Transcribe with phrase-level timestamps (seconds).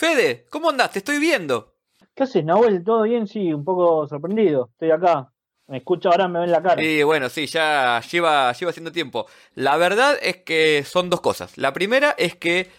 [0.00, 0.92] Fede, ¿cómo andás?
[0.92, 1.74] Te estoy viendo.
[2.14, 2.82] ¿Qué haces, Nahuel?
[2.82, 3.26] ¿Todo bien?
[3.26, 4.70] Sí, un poco sorprendido.
[4.72, 5.30] Estoy acá.
[5.66, 6.82] Me escucho ahora, me ven la cara.
[6.82, 9.26] Sí, bueno, sí, ya lleva, lleva haciendo tiempo.
[9.54, 11.58] La verdad es que son dos cosas.
[11.58, 12.70] La primera es que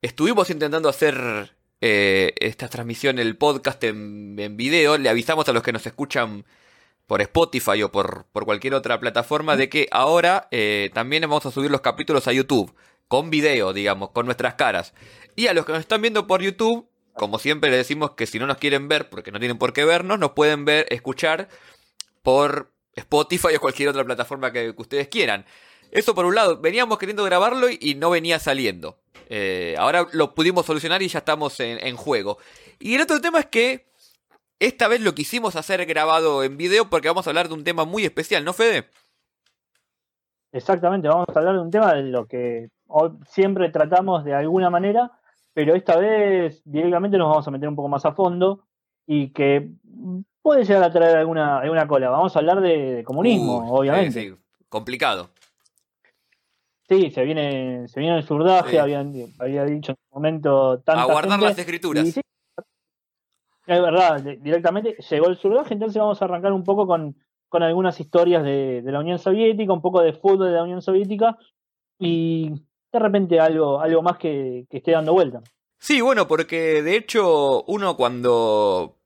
[0.00, 4.96] estuvimos intentando hacer eh, esta transmisión, el podcast en, en, video.
[4.96, 6.46] Le avisamos a los que nos escuchan
[7.10, 11.50] por Spotify o por, por cualquier otra plataforma de que ahora eh, también vamos a
[11.50, 12.72] subir los capítulos a YouTube.
[13.08, 14.94] Con video, digamos, con nuestras caras.
[15.34, 18.38] Y a los que nos están viendo por YouTube, como siempre le decimos que si
[18.38, 21.48] no nos quieren ver, porque no tienen por qué vernos, nos pueden ver, escuchar
[22.22, 25.46] por Spotify o cualquier otra plataforma que, ustedes quieran.
[25.90, 29.00] Eso por un lado, veníamos queriendo grabarlo y no venía saliendo.
[29.28, 32.38] Eh, ahora lo pudimos solucionar y ya estamos en, en, juego.
[32.78, 33.89] Y el otro tema es que
[34.60, 37.84] esta vez lo quisimos hacer grabado en video porque vamos a hablar de un tema
[37.84, 38.84] muy especial, ¿no, Fede?
[40.52, 42.68] Exactamente, vamos a hablar de un tema de lo que
[43.28, 45.10] siempre tratamos de alguna manera,
[45.54, 48.64] pero esta vez directamente nos vamos a meter un poco más a fondo
[49.06, 49.70] y que
[50.42, 52.10] puede llegar a traer alguna, alguna cola.
[52.10, 54.20] Vamos a hablar de, de comunismo, obviamente.
[54.20, 54.36] Sí, sí,
[54.68, 55.30] complicado.
[56.88, 58.76] Sí, se viene, se viene el surdaje, Sí.
[59.38, 62.04] había dicho en un momento tanta A guardar gente, las escrituras.
[62.06, 62.20] y sí,
[63.76, 67.16] es verdad, directamente llegó el surdaje, entonces vamos a arrancar un poco con,
[67.48, 71.38] con algunas historias de, la Unión Soviética, un poco de fútbol de la Unión Soviética
[71.98, 72.50] y
[72.92, 75.40] de repente algo, algo más que, que esté dando vuelta.
[75.78, 78.96] Sí, bueno, porque de hecho uno cuando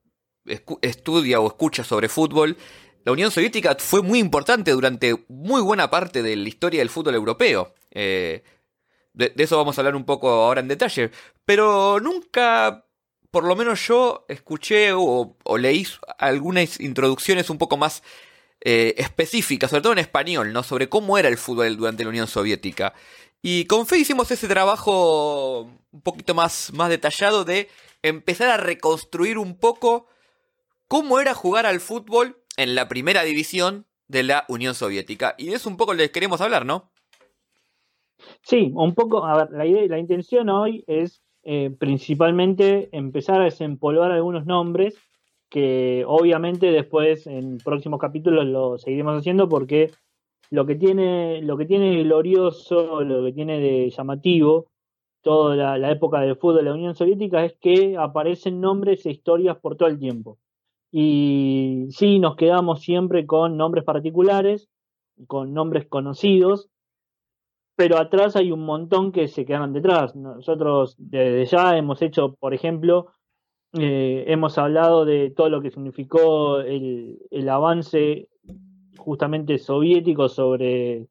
[0.80, 2.56] estudia o escucha sobre fútbol,
[3.04, 7.14] la Unión Soviética fue muy importante durante muy buena parte de la historia del fútbol
[7.14, 7.74] europeo.
[7.90, 8.42] Eh,
[9.12, 11.10] de eso vamos a hablar un poco ahora en detalle.
[11.44, 12.83] Pero nunca,
[13.34, 15.84] por lo menos yo, escuché o, leí
[16.18, 18.04] algunas introducciones un poco más
[18.60, 20.62] eh, específicas, sobre todo en español, ¿no?
[20.62, 22.94] Sobre cómo era el fútbol durante la Unión Soviética.
[23.42, 27.68] Y con Fe hicimos ese trabajo un poquito más, más detallado de
[28.02, 30.06] empezar a reconstruir un poco
[30.86, 35.34] cómo era jugar al fútbol en la primera división de la Unión Soviética.
[35.38, 36.92] Y de eso un poco les queremos hablar, ¿no?
[38.42, 43.44] Sí, un poco, a ver, la idea, la intención hoy es eh, principalmente empezar a
[43.44, 44.96] desempolvar algunos nombres
[45.50, 49.90] que obviamente después en próximos capítulos lo seguiremos haciendo porque
[50.50, 54.66] lo que tiene, lo que tiene glorioso, lo que tiene de llamativo
[55.22, 59.10] toda la, la época del fútbol de la Unión Soviética es que aparecen nombres e
[59.10, 60.38] historias por todo el tiempo.
[60.90, 64.68] Y sí, nos quedamos siempre con nombres particulares,
[65.26, 66.68] con nombres conocidos,
[67.76, 70.14] pero atrás hay un montón que se quedaron detrás.
[70.14, 73.06] Nosotros desde ya hemos hecho, por ejemplo,
[73.78, 78.28] eh, hemos hablado de todo lo que significó el, el avance
[78.96, 81.08] justamente soviético sobre,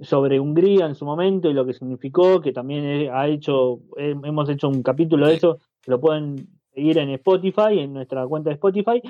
[0.00, 4.48] sobre Hungría en su momento y lo que significó, que también ha hecho, he- hemos
[4.48, 8.54] hecho un capítulo de eso, que lo pueden seguir en Spotify, en nuestra cuenta de
[8.54, 9.00] Spotify,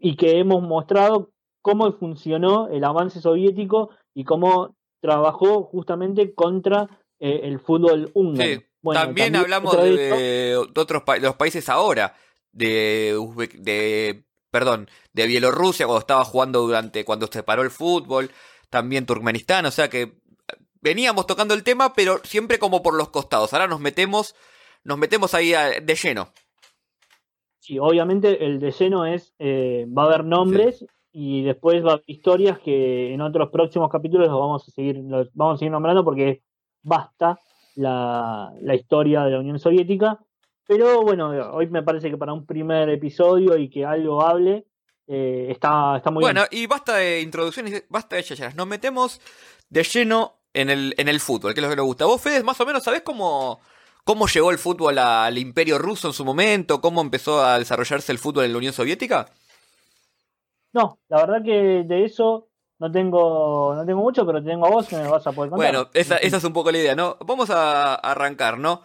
[0.00, 1.30] y que hemos mostrado
[1.62, 6.88] cómo funcionó el avance soviético y cómo trabajó justamente contra
[7.18, 8.48] eh, el fútbol húngaro.
[8.60, 12.14] Sí, Bueno, también, hablamos de, de otros pa- de los países ahora,
[12.52, 18.30] de, Uzbe- de, perdón, de Bielorrusia cuando estaba jugando durante, cuando se paró el fútbol,
[18.70, 20.18] también Turkmenistán, o sea que
[20.80, 23.52] veníamos tocando el tema, pero siempre como por los costados.
[23.52, 24.34] Ahora nos metemos,
[24.84, 26.32] nos metemos ahí a- de lleno.
[27.60, 31.92] Sí, obviamente el de lleno es, eh, va a haber nombres y después va a
[31.94, 35.72] haber historias que en otros próximos capítulos los vamos a seguir, los vamos a seguir
[35.72, 36.42] nombrando porque
[36.82, 37.38] basta
[37.74, 40.18] la, la historia de la Unión Soviética.
[40.66, 44.66] Pero bueno, hoy me parece que para un primer episodio y que algo hable,
[45.06, 46.62] eh, está, está muy Bueno, bien.
[46.62, 48.54] y basta de introducciones, basta de chacharas.
[48.54, 49.20] Nos metemos
[49.70, 52.04] de lleno en el, en el fútbol, que es lo que nos gusta.
[52.04, 53.60] Vos, Fede, más o menos, ¿sabés cómo,
[54.04, 56.82] cómo llegó el fútbol al imperio ruso en su momento?
[56.82, 59.26] ¿Cómo empezó a desarrollarse el fútbol en la Unión Soviética?
[60.72, 62.48] No, la verdad que de eso
[62.78, 65.50] no tengo, no tengo mucho, pero te tengo a vos que me vas a poder
[65.50, 65.72] contar.
[65.72, 67.16] Bueno, esa, esa es un poco la idea, ¿no?
[67.26, 68.82] Vamos a arrancar, ¿no?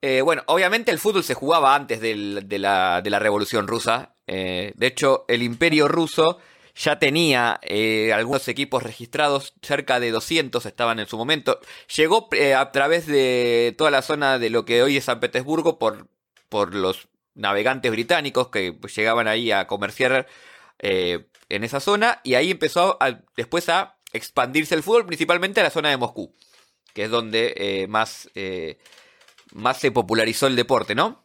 [0.00, 2.14] Eh, bueno, obviamente el fútbol se jugaba antes de,
[2.58, 4.14] la, de la Revolución Rusa.
[4.26, 6.38] Eh, de hecho, el Imperio Ruso
[6.74, 11.60] ya tenía eh, algunos equipos registrados, cerca de 200 estaban en su momento.
[11.94, 15.78] Llegó eh, a través de toda la zona de lo que hoy es San Petersburgo
[15.78, 16.08] por,
[16.48, 20.26] por los navegantes británicos que llegaban ahí a comerciar
[20.78, 25.64] eh, en esa zona y ahí empezó a- después a expandirse el fútbol, principalmente a
[25.64, 26.32] la zona de Moscú,
[26.92, 28.78] que es donde eh, más, eh,
[29.52, 31.24] más se popularizó el deporte, ¿no?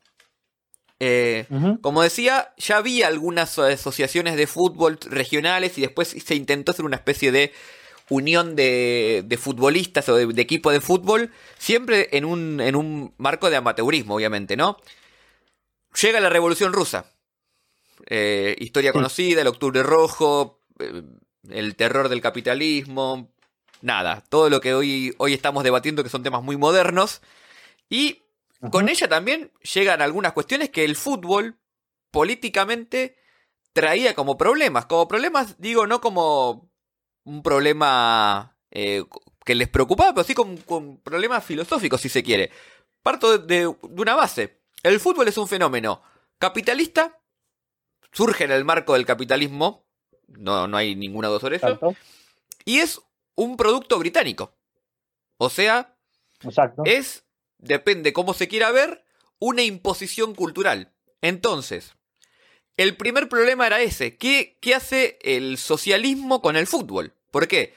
[1.02, 1.46] Eh,
[1.82, 6.98] como decía, ya había algunas asociaciones de fútbol regionales y después se intentó hacer una
[6.98, 7.54] especie de
[8.10, 13.14] unión de, de futbolistas o de, de equipo de fútbol, siempre en un, en un
[13.18, 14.78] marco de amateurismo, obviamente, ¿no?
[16.02, 17.06] llega la Revolución Rusa.
[18.10, 21.04] Eh, historia conocida, el Octubre Rojo, eh,
[21.50, 23.32] el terror del capitalismo,
[23.82, 27.22] nada, todo lo que hoy, hoy estamos debatiendo que son temas muy modernos.
[27.88, 28.24] Y
[28.72, 31.58] con ella también llegan algunas cuestiones que el fútbol
[32.12, 33.16] políticamente
[33.74, 34.86] traía como problemas.
[34.86, 36.70] Como problemas, digo, no como
[37.24, 39.04] un problema eh,
[39.46, 42.52] que les preocupaba, pero sí con, problemas filosóficos, si se quiere.
[43.02, 44.62] Parto de, una base.
[44.84, 46.02] El fútbol es un fenómeno
[46.38, 47.19] capitalista,
[48.12, 49.86] surge en el marco del capitalismo,
[50.28, 51.80] no, no hay ninguna duda sobre eso,
[52.66, 53.02] y es
[53.36, 54.54] un producto británico.
[55.38, 55.96] O sea,
[56.86, 57.24] es,
[57.58, 59.04] depende cómo se quiera ver,
[59.40, 60.92] una imposición cultural.
[61.22, 61.96] Entonces,
[62.78, 64.18] el primer problema era ese.
[64.18, 67.14] ¿Qué, ¿Qué, hace el socialismo con el fútbol?
[67.32, 67.74] ¿Por qué?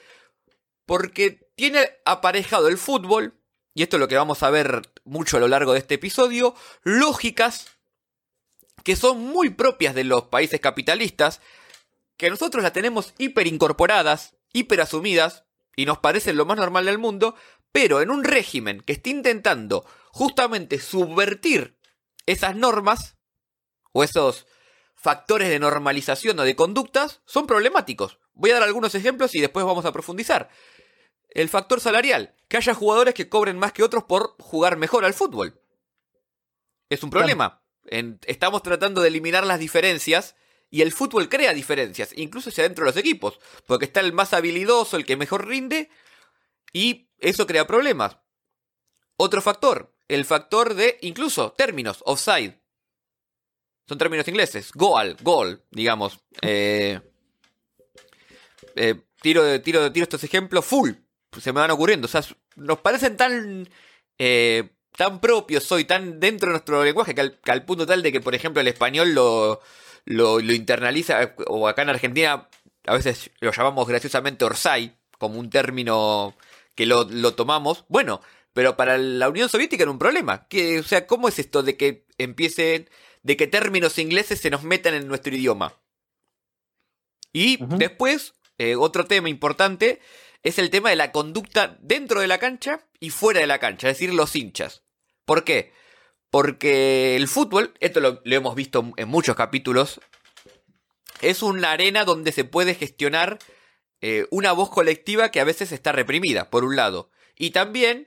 [0.86, 3.34] Porque tiene aparejado el fútbol,
[3.74, 6.54] y esto es lo que vamos a ver mucho a lo largo de este episodio,
[6.82, 7.68] lógicas
[8.84, 11.40] que son muy propias de los países capitalistas,
[12.16, 15.44] que nosotros las tenemos hiper incorporadas, hiper asumidas,
[15.76, 17.34] y nos parecen lo más normal del mundo,
[17.72, 21.78] pero en un régimen que está intentando justamente subvertir
[22.26, 23.16] esas normas,
[23.92, 24.46] o esos
[24.94, 28.18] factores de normalización o de conductas son problemáticos.
[28.34, 30.48] Voy a dar algunos ejemplos y después vamos a profundizar.
[31.30, 35.14] El factor salarial, que haya jugadores que cobren más que otros por jugar mejor al
[35.14, 35.60] fútbol.
[36.88, 37.61] Es un problema.
[37.86, 40.36] Estamos tratando de eliminar las diferencias
[40.70, 44.32] y el fútbol crea diferencias, incluso hacia dentro de los equipos, porque está el más
[44.32, 45.90] habilidoso, el que mejor rinde,
[46.72, 48.16] y eso crea problemas.
[49.16, 52.58] Otro factor, el factor de incluso términos, offside.
[53.86, 54.72] Son términos ingleses.
[54.72, 56.20] Goal, goal, digamos.
[56.40, 57.00] Eh,
[58.76, 60.92] eh, tiro, tiro, tiro estos ejemplos full.
[61.40, 62.06] Se me van ocurriendo.
[62.06, 62.22] O sea,
[62.56, 63.68] nos parecen tan.
[64.18, 68.20] Eh, tan propios hoy, tan dentro de nuestro lenguaje, que al, punto tal de que,
[68.20, 69.60] por ejemplo, el español lo,
[70.04, 72.48] lo, internaliza, o acá en Argentina
[72.86, 76.34] a veces lo llamamos graciosamente Orsay, como un término
[76.74, 77.84] que lo, lo, tomamos.
[77.88, 78.20] Bueno,
[78.52, 80.46] pero para la Unión Soviética era un problema.
[80.48, 82.88] Que, o sea, ¿cómo es esto de que empiecen
[83.22, 85.78] de que términos ingleses se nos metan en nuestro idioma.
[87.32, 90.00] Y después, eh, otro tema importante
[90.42, 93.88] es el tema de la conducta dentro de la cancha y fuera de la cancha,
[93.88, 94.82] es decir, los hinchas.
[95.24, 95.72] ¿Por qué?
[96.30, 100.00] Porque el fútbol, esto lo, hemos visto en muchos capítulos,
[101.20, 103.38] es una arena donde se puede gestionar
[104.00, 107.10] eh, una voz colectiva que a veces está reprimida, por un lado.
[107.36, 108.06] Y también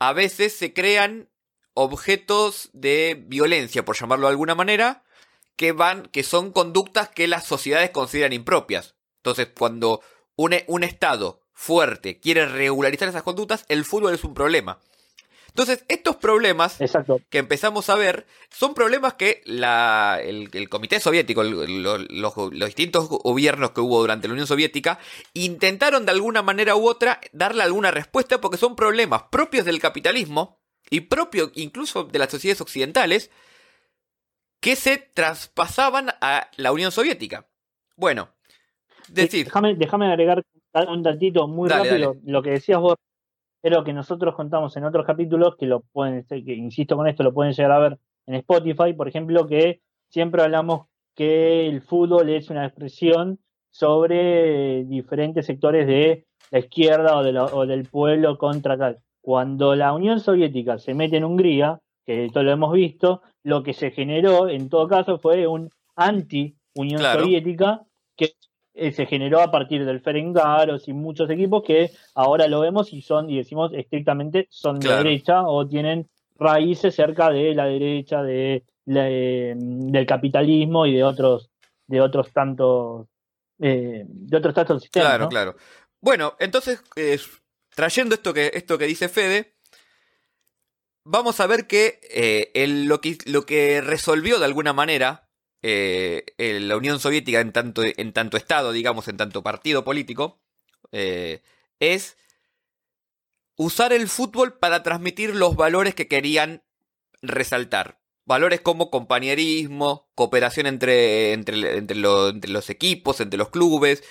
[0.00, 1.28] a veces se crean
[1.74, 5.04] objetos de violencia, por llamarlo de alguna manera,
[5.54, 8.96] que van, que son conductas que las sociedades consideran impropias.
[9.18, 10.02] Entonces, cuando
[10.36, 14.78] un, un Estado fuerte quiere regularizar esas conductas, el fútbol es un problema.
[15.48, 16.76] Entonces, estos problemas
[17.30, 23.80] que empezamos a ver son problemas que la, el, Comité Soviético, los, distintos gobiernos que
[23.80, 24.98] hubo durante la Unión Soviética,
[25.32, 30.60] intentaron de alguna manera u otra darle alguna respuesta porque son problemas propios del capitalismo,
[30.90, 33.30] y propio incluso de las sociedades occidentales
[34.60, 37.48] que se traspasaban a la Unión Soviética.
[37.96, 38.35] Bueno,
[39.08, 39.44] decir...
[39.44, 40.42] Déjame, déjame agregar
[40.88, 42.16] un tantito muy rápido.
[42.24, 42.96] Lo que decías vos
[43.62, 47.22] es lo que nosotros contamos en otros capítulos, que lo pueden, que insisto con esto,
[47.22, 52.28] lo pueden llegar a ver en Spotify, por ejemplo, que siempre hablamos que el fútbol
[52.28, 53.38] es una expresión
[53.70, 58.98] sobre diferentes sectores de la izquierda o, o del pueblo contra tal.
[59.20, 63.72] Cuando la Unión Soviética se mete en Hungría, que esto lo hemos visto, lo que
[63.72, 67.82] se generó en todo caso fue un anti-Unión Soviética
[68.16, 68.32] que
[68.78, 73.00] eh, se generó a partir del Ferengaros y muchos equipos que ahora lo vemos y
[73.00, 78.64] son, y decimos estrictamente, son de derecha o tienen raíces cerca de la derecha, de,
[78.84, 81.50] del capitalismo y de otros,
[81.86, 83.06] de otros tantos,
[83.58, 85.08] eh, de otros tantos sistemas.
[85.08, 85.56] Claro, claro.
[86.00, 87.18] Bueno, entonces, eh,
[87.74, 89.56] trayendo esto que, esto que dice Fede,
[91.02, 95.25] vamos a ver que, eh, lo que lo que resolvió de alguna manera
[95.62, 100.40] eh, la Unión Soviética en tanto, en tanto Estado, digamos, en tanto partido político,
[100.92, 101.42] eh,
[101.80, 102.16] es
[103.56, 106.62] usar el fútbol para transmitir los valores que querían
[107.22, 108.00] resaltar.
[108.24, 114.02] Valores como compañerismo, cooperación entre, entre, los equipos, entre los clubes,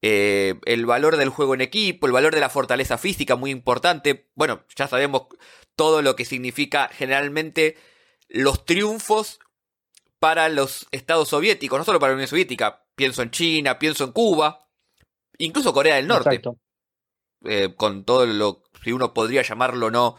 [0.00, 4.28] eh, el valor del juego en equipo, el valor de la fortaleza física, muy importante.
[4.34, 5.26] Bueno, ya sabemos
[5.76, 7.76] todo lo que significa generalmente
[8.28, 9.40] los triunfos
[10.24, 12.82] para los estados soviéticos, no solo para la Unión Soviética.
[12.94, 14.66] Pienso en China, pienso en Cuba,
[15.36, 16.40] incluso Corea del Norte.
[17.44, 20.16] Eh, con todo lo, si uno podría llamarlo no,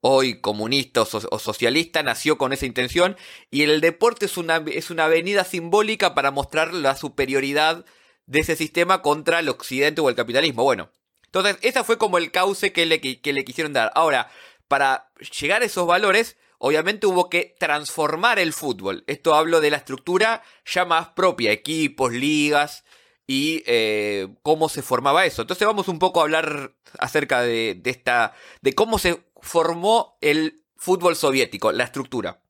[0.00, 3.16] hoy comunista o, socialista, nació con esa intención
[3.48, 7.84] y el deporte es una, es una avenida simbólica para mostrar la superioridad
[8.26, 10.64] de ese sistema contra el occidente o el capitalismo.
[10.64, 10.90] Bueno,
[11.26, 13.92] entonces ese fue como el cauce que le, que le quisieron dar.
[13.94, 14.32] Ahora,
[14.66, 19.04] para llegar a esos valores, obviamente hubo que transformar el fútbol.
[19.06, 22.84] Esto hablo de la estructura ya más propia, equipos, ligas
[23.26, 25.42] y eh, cómo se formaba eso.
[25.42, 31.16] Entonces vamos un poco a hablar acerca de, esta, de cómo se formó el fútbol
[31.16, 32.40] soviético, la estructura.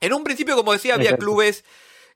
[0.00, 1.64] En un principio, como decía, había clubes,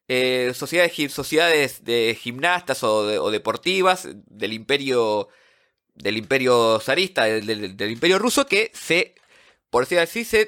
[0.06, 5.28] eh, sociedades, sociedades de gimnastas o, deportivas del imperio
[5.96, 9.16] del imperio zarista, del, imperio ruso, que se,
[9.68, 10.46] por decir así, se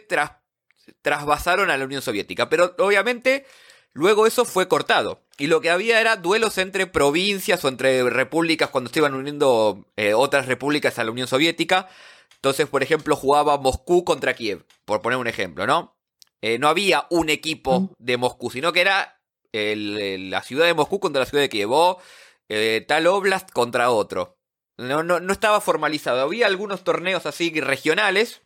[1.03, 2.49] trasvasaron a la Unión Soviética.
[2.49, 3.47] Pero obviamente
[3.93, 5.23] luego eso fue cortado.
[5.39, 9.87] Y lo que había era duelos entre provincias o entre repúblicas cuando se iban uniendo
[9.97, 11.89] eh, otras repúblicas a la Unión Soviética.
[12.35, 15.97] Entonces, por ejemplo, jugaba Moscú contra Kiev, por poner un ejemplo, ¿no?
[16.43, 19.21] Eh, no había un equipo de Moscú, sino que era
[19.53, 22.01] la ciudad de Moscú contra la ciudad de Kiev, o
[22.49, 24.39] eh, tal oblast contra otro.
[24.79, 26.23] No, no, no, estaba formalizado.
[26.23, 28.41] Había algunos torneos así regionales,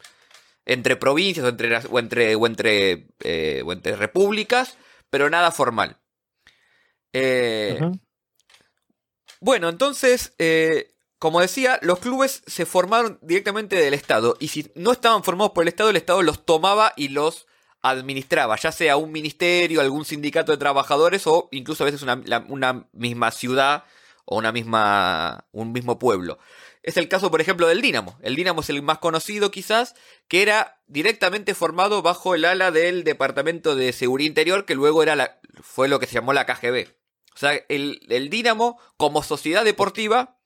[0.66, 3.06] entre provincias o entre, o entre, o entre,
[3.64, 4.76] o entre repúblicas,
[5.10, 5.98] pero nada formal.
[7.12, 7.78] Eh,
[9.40, 14.36] bueno, entonces, eh, como decía, los clubes se formaron directamente del Estado.
[14.40, 17.46] Y si no estaban formados por el Estado, el Estado los tomaba y los
[17.82, 22.88] administraba, ya sea un ministerio, algún sindicato de trabajadores o incluso a veces una, una
[22.92, 23.84] misma ciudad
[24.24, 26.38] o una misma, un mismo pueblo.
[26.84, 28.18] Es el caso, por ejemplo, del Dinamo.
[28.20, 29.94] El Dinamo es el más conocido quizás,
[30.28, 35.40] que era directamente formado bajo el ala del Departamento de Seguridad Interior, que luego era
[35.62, 36.88] fue lo que se llamó la KGB.
[37.34, 40.36] O sea, el, el Dinamo, como sociedad deportiva,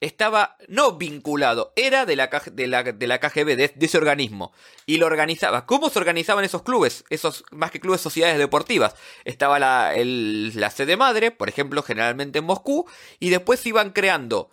[0.00, 4.52] estaba no vinculado, era de la, de la, de la KGB, de, ese organismo,
[4.84, 5.64] y lo organizaba.
[5.64, 7.04] ¿Cómo se organizaban esos clubes?
[7.08, 8.94] Esos, más que clubes, sociedades deportivas.
[9.24, 12.86] Estaba la, la sede madre, por ejemplo, generalmente en Moscú,
[13.20, 14.50] y después se iban creando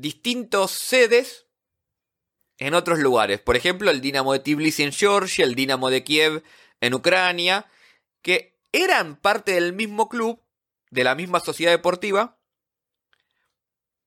[0.00, 1.46] distintos sedes
[2.58, 3.40] en otros lugares.
[3.40, 6.42] Por ejemplo, el Dinamo de Tbilisi en Georgia, el Dinamo de Kiev
[6.80, 7.66] en Ucrania,
[8.22, 10.42] que eran parte del mismo club,
[10.90, 12.38] de la misma sociedad deportiva,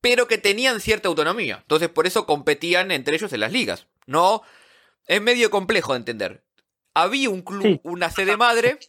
[0.01, 1.59] pero que tenían cierta autonomía.
[1.61, 3.87] Entonces por eso competían entre ellos en las ligas.
[4.05, 4.41] No,
[5.05, 6.43] es medio complejo de entender.
[6.93, 8.79] Había un club, una sede madre.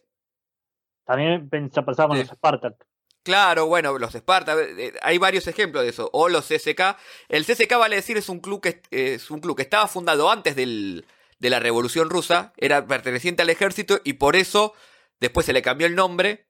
[1.05, 1.49] También
[1.85, 2.85] pasaba con los Spartak.
[3.23, 6.09] Claro, bueno, los Spartak, eh, hay varios ejemplos de eso.
[6.13, 6.97] O los CSK.
[7.29, 10.55] El CSK vale decir es un club que es un club que estaba fundado antes
[10.55, 11.05] del,
[11.43, 14.73] de la Revolución Rusa, era perteneciente al ejército y por eso
[15.19, 16.47] después se le cambió el nombre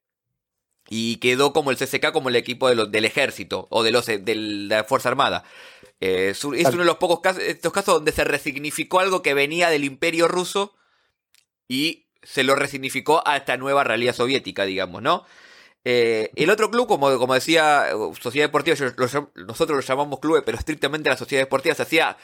[0.87, 4.35] y quedó como el CSK como el equipo de del ejército o de, los, de
[4.35, 5.45] la Fuerza Armada.
[5.99, 9.71] Eh, es, uno de los pocos casos, estos casos donde se resignificó algo que venía
[9.71, 10.75] del imperio ruso
[11.67, 15.25] y se lo resignificó a esta nueva realidad soviética, digamos, ¿no?
[15.85, 18.77] Eh, el otro club, como, como decía, Sociedad Deportiva,
[19.35, 22.17] nosotros lo llamamos club, pero estrictamente la Sociedad Deportiva se hacía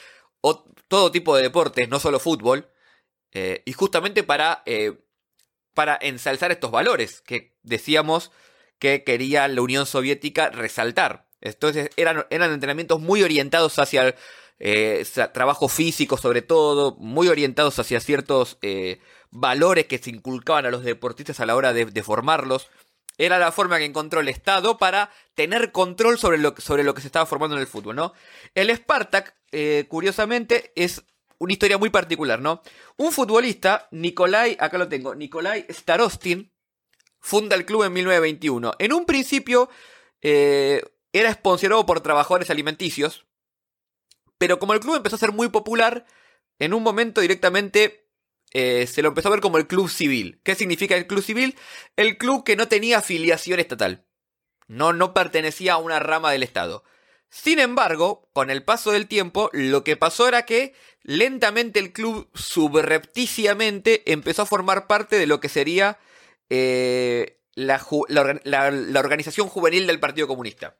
[0.87, 2.69] todo tipo de deportes, no solo fútbol,
[3.31, 4.63] eh, y justamente para,
[5.73, 8.31] para ensalzar estos valores que decíamos
[8.79, 11.27] que quería la Unión Soviética resaltar.
[11.41, 14.15] Entonces eran, eran entrenamientos muy orientados hacia el
[14.59, 18.99] eh, trabajo físico sobre todo, muy orientados hacia ciertos eh,
[19.31, 22.67] valores que se inculcaban a los deportistas a la hora de, formarlos.
[23.19, 27.01] Era la forma que encontró el Estado para tener control sobre lo, sobre lo que
[27.01, 28.13] se estaba formando en el fútbol, ¿no?
[28.55, 31.03] El Spartak, eh, curiosamente, es
[31.37, 32.61] una historia muy particular, ¿no?
[32.95, 36.49] Un futbolista, Nikolai, acá lo tengo, Nikolai Starostin,
[37.19, 38.73] funda el club en 1921.
[38.79, 39.69] En un principio
[40.21, 43.25] eh, era sponsorado por trabajadores alimenticios,
[44.37, 46.05] pero como el club empezó a ser muy popular,
[46.57, 48.08] en un momento directamente
[48.51, 50.39] eh, se lo empezó a ver como el club civil.
[50.43, 51.55] ¿Qué significa el club civil?
[51.95, 54.05] El club que no tenía afiliación estatal.
[54.67, 56.83] No, no pertenecía a una rama del Estado.
[57.29, 62.29] Sin embargo, con el paso del tiempo, lo que pasó era que lentamente el club
[62.33, 65.99] subrepticiamente empezó a formar parte de lo que sería
[66.49, 67.79] eh, la,
[68.99, 70.77] organización juvenil del Partido Comunista.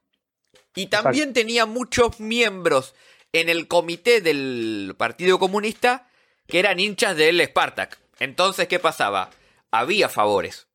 [0.76, 2.96] Y también tenía muchos miembros
[3.32, 6.09] en el comité del Partido Comunista
[6.50, 8.00] que eran hinchas del Spartak.
[8.20, 9.30] Entonces, ¿qué pasaba?
[9.72, 10.68] Había favores.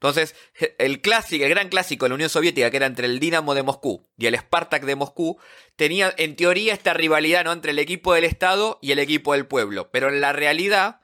[0.00, 0.36] Entonces,
[0.78, 3.64] el clásico, el gran clásico de la Unión Soviética, que era entre el Dinamo de
[3.64, 5.40] Moscú y el Spartak de Moscú,
[5.74, 7.52] tenía en teoría esta rivalidad ¿no?
[7.52, 9.90] entre el equipo del Estado y el equipo del pueblo.
[9.90, 11.00] Pero en la realidad,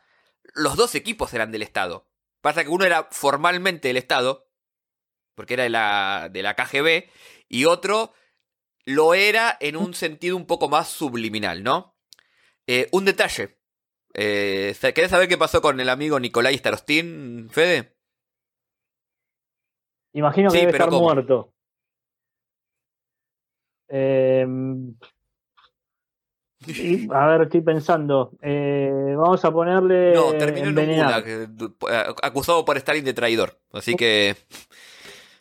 [0.54, 2.08] los dos equipos eran del Estado.
[2.40, 4.49] Pasa que uno era formalmente del Estado,
[5.34, 7.11] porque era de la, de la KGB,
[7.49, 8.12] y otro
[8.84, 11.93] lo era en un sentido un poco más subliminal, ¿no?
[12.66, 13.59] Eh, un detalle.
[14.14, 17.97] Eh, ¿Querés saber qué pasó con el amigo Nicolai Starostin, Fede?
[20.12, 21.52] Imagino que debe estar muerto.
[23.88, 24.47] Eh,
[27.11, 28.33] a ver, estoy pensando.
[28.40, 30.14] Eh, vamos a ponerle.
[30.14, 31.76] No, terminó en un
[32.23, 33.61] acusado por Stalin de traidor.
[33.73, 34.37] Así que.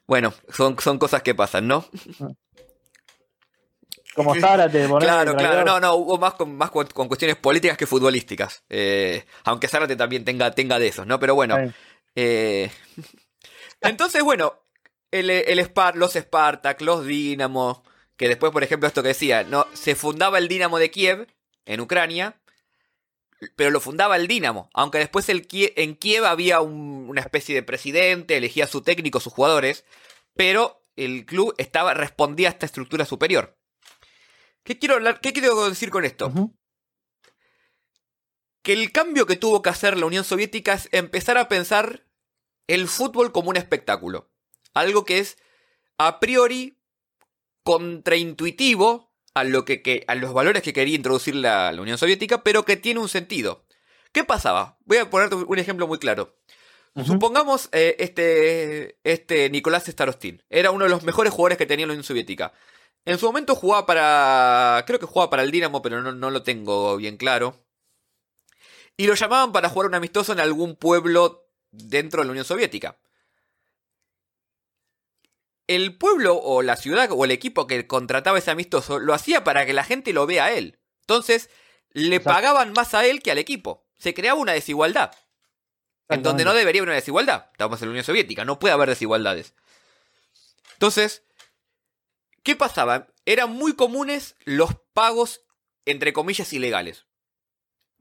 [0.06, 1.86] Bueno, son, son cosas que pasan, ¿no?
[4.16, 8.64] Como Zárate, Claro, claro, no, no, hubo más con, más con, cuestiones políticas que futbolísticas.
[8.70, 11.20] Eh, aunque Zárate también tenga, tenga de esos, ¿no?
[11.20, 11.58] Pero bueno.
[12.16, 12.70] Eh,
[13.82, 14.60] entonces, bueno,
[15.12, 17.84] el, el los Spartak, los Dinamo,
[18.18, 21.28] que después, por ejemplo, esto que decía, no, se fundaba el Dinamo de Kiev,
[21.66, 22.40] en Ucrania,
[23.56, 28.38] pero lo fundaba el Dinamo, aunque después el en Kiev había una especie de presidente,
[28.38, 29.86] elegía su técnico, sus jugadores,
[30.36, 33.58] pero el club estaba, respondía a esta estructura superior.
[34.64, 36.32] ¿Qué quiero, hablar, qué quiero decir con esto?
[38.62, 42.06] Que el cambio que tuvo que hacer la Unión Soviética es empezar a pensar
[42.68, 44.32] el fútbol como un espectáculo.
[44.74, 45.38] Algo que es
[45.98, 46.80] a priori
[47.64, 52.78] contraintuitivo a, lo que, a los valores que quería introducir la, Unión Soviética, pero que
[52.78, 53.66] tiene un sentido.
[54.12, 54.78] ¿Qué pasaba?
[54.86, 56.38] Voy a poner un ejemplo muy claro.
[57.06, 60.44] Supongamos eh, este, este Nicolás Starostin.
[60.50, 62.54] Era uno de los mejores jugadores que tenía la Unión Soviética.
[63.06, 64.84] En su momento jugaba para.
[64.88, 67.66] Creo que jugaba para el Dinamo, pero no, no lo tengo bien claro.
[68.96, 72.98] Y lo llamaban para jugar un amistoso en algún pueblo dentro de la Unión Soviética
[75.68, 79.66] el pueblo o la ciudad o el equipo que contrataba ese amistoso lo hacía para
[79.66, 80.80] que la gente lo vea a él.
[81.02, 81.50] Entonces,
[81.92, 83.86] le pagaban más a él que al equipo.
[83.98, 85.14] Se creaba una desigualdad.
[86.10, 87.48] En donde no debería haber una desigualdad.
[87.52, 89.54] Estamos en la Unión Soviética, no puede haber desigualdades.
[90.74, 91.24] Entonces,
[92.44, 93.08] ¿qué pasaba?
[93.26, 95.42] Eran muy comunes los pagos,
[95.86, 97.08] entre comillas, ilegales.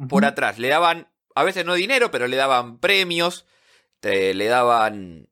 [0.09, 0.59] Por atrás.
[0.59, 3.47] Le daban, a veces no dinero, pero le daban premios,
[4.03, 5.29] le daban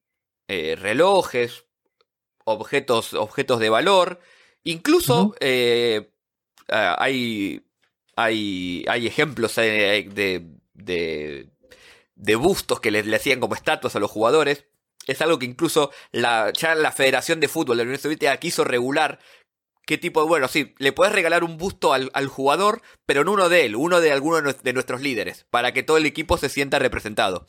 [0.49, 1.65] eh, relojes,
[2.45, 4.21] objetos, objetos de valor.
[4.63, 6.13] Incluso eh,
[6.69, 7.67] hay,
[8.17, 11.51] hay, hay ejemplos eh, de, de,
[12.15, 14.67] de bustos que le, hacían como estatuas a los jugadores.
[15.11, 18.65] Es algo que incluso la, ya la Federación de Fútbol de la Unión Soviética quiso
[18.65, 19.19] regular
[19.87, 20.29] qué tipo de...
[20.29, 23.77] Bueno, sí, le puedes regalar un busto al, al, jugador, pero no uno de él,
[23.77, 27.47] uno de alguno de nuestros líderes, para que todo el equipo se sienta representado.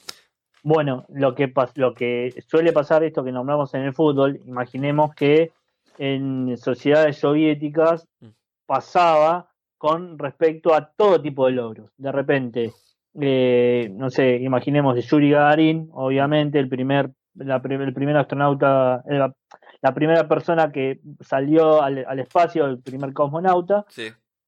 [0.64, 5.52] Bueno, lo que, lo que suele pasar, esto que nombramos en el fútbol, imaginemos que
[5.98, 8.28] en sociedades soviéticas mm.
[8.66, 11.92] pasaba con respecto a todo tipo de logros.
[11.98, 12.72] De repente,
[13.20, 19.34] eh, no sé, imaginemos de Yuri Gagarin, obviamente, el primer, la, el primer astronauta, la,
[19.82, 23.86] la, primera persona que salió al, al espacio, el primer cosmonauta.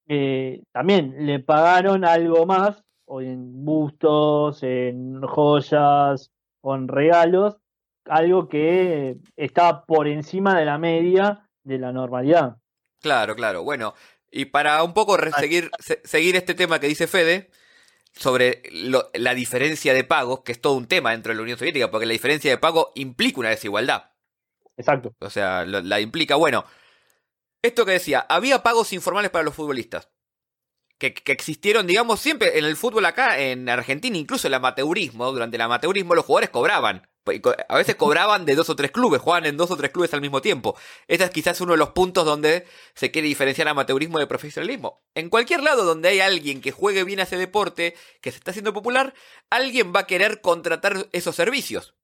[0.06, 7.56] Eh, también le pagaron algo más o en bustos, en joyas o en regalos,
[8.06, 12.56] algo que está por encima de la media de la normalidad.
[13.00, 13.62] Claro, claro.
[13.62, 13.94] Bueno,
[14.30, 17.50] y para un poco seguir, seguir este tema que dice Fede,
[18.14, 21.90] sobre la diferencia de pagos, que es todo un tema dentro de la Unión Soviética,
[21.90, 24.12] porque la diferencia de pago implica una desigualdad.
[24.76, 25.14] Exacto.
[25.20, 26.64] O sea, la implica, bueno,
[27.62, 30.08] esto que decía, había pagos informales para los futbolistas
[30.98, 35.62] que, existieron, digamos, siempre en el fútbol acá, en Argentina, incluso el amateurismo, durante el
[35.62, 37.08] amateurismo los jugadores cobraban.
[37.68, 40.20] A veces cobraban de dos o tres clubes, jugaban en dos o tres clubes al
[40.20, 40.76] mismo tiempo.
[41.08, 45.02] Este es quizás uno de los puntos donde se quiere diferenciar amateurismo de profesionalismo.
[45.14, 48.50] En cualquier lado donde hay alguien que juegue bien a ese deporte, que se está
[48.50, 49.14] haciendo popular,
[49.48, 51.94] alguien va a querer contratar esos servicios.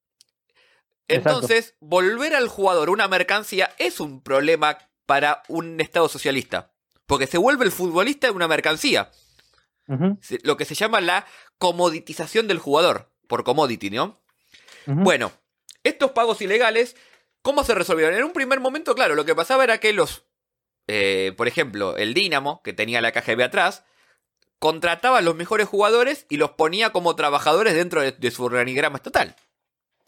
[1.07, 6.73] Entonces, volver al jugador una mercancía es un problema para un Estado socialista.
[7.07, 9.11] Porque se vuelve el futbolista una mercancía.
[10.45, 11.27] Lo que se llama la
[11.59, 13.11] comoditización del jugador.
[13.27, 14.20] Por commodity, ¿no?
[14.87, 15.33] Bueno,
[15.85, 16.97] estos pagos ilegales,
[17.43, 18.15] ¿cómo se resolvieron?
[18.15, 20.25] En un primer momento, claro, lo que pasaba era que los.
[20.87, 23.85] Eh, por ejemplo, el Dinamo, que tenía la KGB atrás,
[24.59, 29.37] contrataba a los mejores jugadores y los ponía como trabajadores dentro de, su organigrama estatal.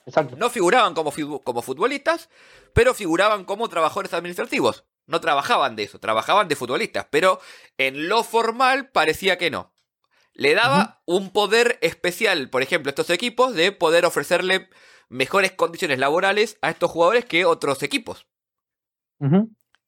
[0.06, 0.36] Exacto.
[0.36, 2.28] No figuraban como, como futbolistas,
[2.72, 7.40] pero figuraban como trabajadores administrativos no trabajaban de eso, trabajaban de futbolistas, pero
[7.78, 9.72] en lo formal parecía que no.
[10.34, 14.68] Le daba un poder especial, por ejemplo, a estos equipos, de poder ofrecerle
[15.08, 18.26] mejores condiciones laborales a estos jugadores que otros equipos.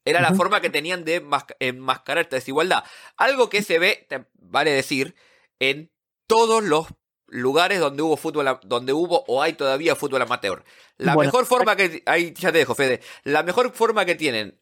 [0.04, 1.26] Era la forma que tenían de
[1.60, 2.84] enmascarar esta desigualdad.
[3.16, 5.14] Algo que se ve, vale decir,
[5.58, 5.90] en
[6.26, 6.86] todos los
[7.26, 10.62] lugares donde hubo fútbol, donde hubo o hay todavía fútbol amateur.
[10.98, 14.58] La mejor forma que, ahí ya te dejo, Fede, la mejor forma que tienen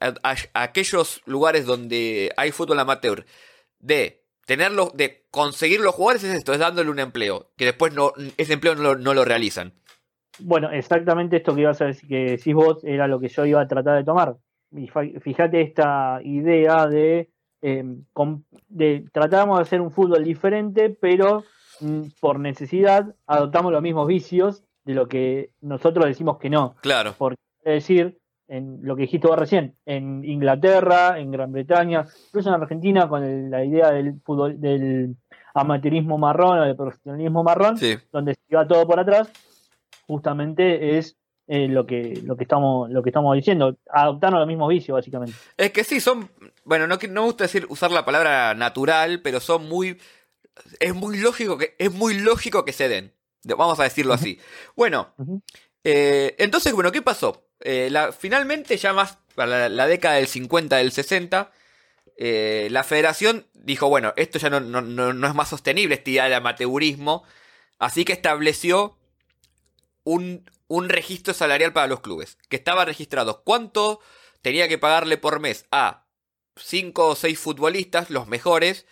[0.55, 3.27] aquellos lugares donde hay fútbol amateur
[3.79, 8.13] de tenerlo, de conseguir los jugadores es esto, es dándole un empleo, que después no,
[8.37, 9.73] ese empleo no lo, no lo realizan.
[10.39, 13.61] Bueno, exactamente esto que ibas a decir, que decís vos era lo que yo iba
[13.61, 14.37] a tratar de tomar.
[14.73, 17.85] Y fíjate esta idea de, eh,
[18.69, 21.45] de tratamos de hacer un fútbol diferente, pero
[21.81, 26.75] mm, por necesidad adoptamos los mismos vicios de lo que nosotros decimos que no.
[26.81, 27.15] Claro.
[27.19, 28.19] Porque, es decir,
[28.53, 33.51] en lo que dijiste vos recién, en Inglaterra, en Gran Bretaña, incluso en Argentina, con
[33.51, 35.17] la idea del fútbol, del
[35.55, 37.77] amateurismo marrón o del profesionalismo marrón,
[38.13, 39.31] donde se iba todo por atrás,
[40.07, 41.17] justamente es
[41.49, 45.35] eh, lo que lo que estamos lo que estamos diciendo adoptando los mismos vicios básicamente.
[45.57, 46.31] Es que sí son
[46.65, 49.99] bueno no no me gusta decir usar la palabra natural pero son muy
[50.79, 53.13] es muy lógico que es muy lógico que se den
[53.45, 54.39] vamos a decirlo así.
[54.77, 55.15] Bueno
[55.85, 60.93] eh, entonces bueno qué pasó eh, finalmente ya más para la, década del 50 del
[60.93, 61.53] 60
[62.19, 66.35] la federación dijo bueno esto ya no, no, no, es más sostenible este idea del
[66.35, 67.25] amateurismo
[67.79, 68.97] así que estableció
[70.05, 73.43] un, un registro salarial para los clubes, que estaba registrado.
[73.45, 74.01] Cuánto
[74.41, 76.07] tenía que pagarle por mes a
[76.57, 78.87] 5 o 6 futbolistas, los mejores,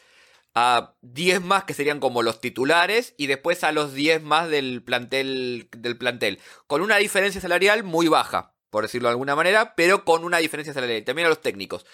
[0.54, 4.82] a 10 más que serían como los titulares y después a los 10 más del
[4.82, 10.04] plantel, del plantel, con una diferencia salarial muy baja, por decirlo de alguna manera, pero
[10.04, 11.86] con una diferencia salarial, también a los técnicos.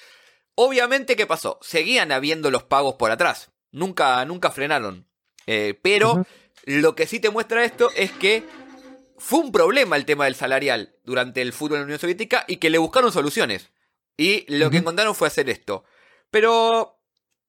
[0.55, 1.59] Obviamente, ¿qué pasó?
[1.63, 5.07] Seguían habiendo los pagos por atrás, nunca, nunca frenaron,
[5.47, 6.27] eh, pero
[6.65, 8.45] lo que sí te muestra esto es que
[9.19, 12.57] fue un problema el tema del salarial durante el fútbol en la Unión Soviética y
[12.57, 13.71] que le buscaron soluciones.
[14.17, 15.85] Y lo que encontraron fue hacer esto.
[16.31, 16.99] Pero,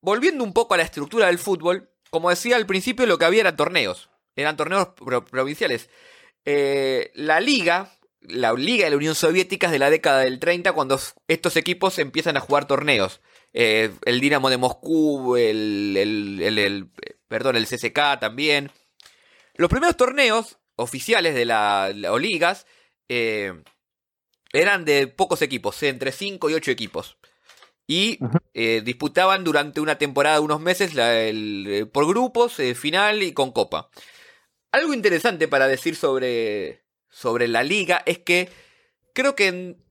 [0.01, 3.41] volviendo un poco a la estructura del fútbol, como decía al principio, lo que había
[3.41, 4.09] eran torneos.
[4.35, 4.89] Eran torneos
[5.29, 5.89] provinciales.
[6.45, 7.96] Eh, la liga,
[8.27, 11.97] la liga de la Unión Soviética es de la década del 30, cuando estos equipos
[11.99, 13.21] empiezan a jugar torneos.
[13.53, 16.89] Eh, el Dinamo de Moscú, el, el,
[17.27, 18.71] perdón, el CSK también.
[19.55, 22.65] Los primeros torneos oficiales de la, o ligas
[23.09, 23.53] eh,
[24.53, 27.17] eran de pocos equipos, entre 5 y 8 equipos.
[27.87, 28.19] Y
[28.53, 33.89] eh, disputaban durante una temporada de unos meses eh, por grupos, final y con copa.
[34.71, 38.49] Algo interesante para decir sobre, sobre la liga es que
[39.13, 39.83] creo que en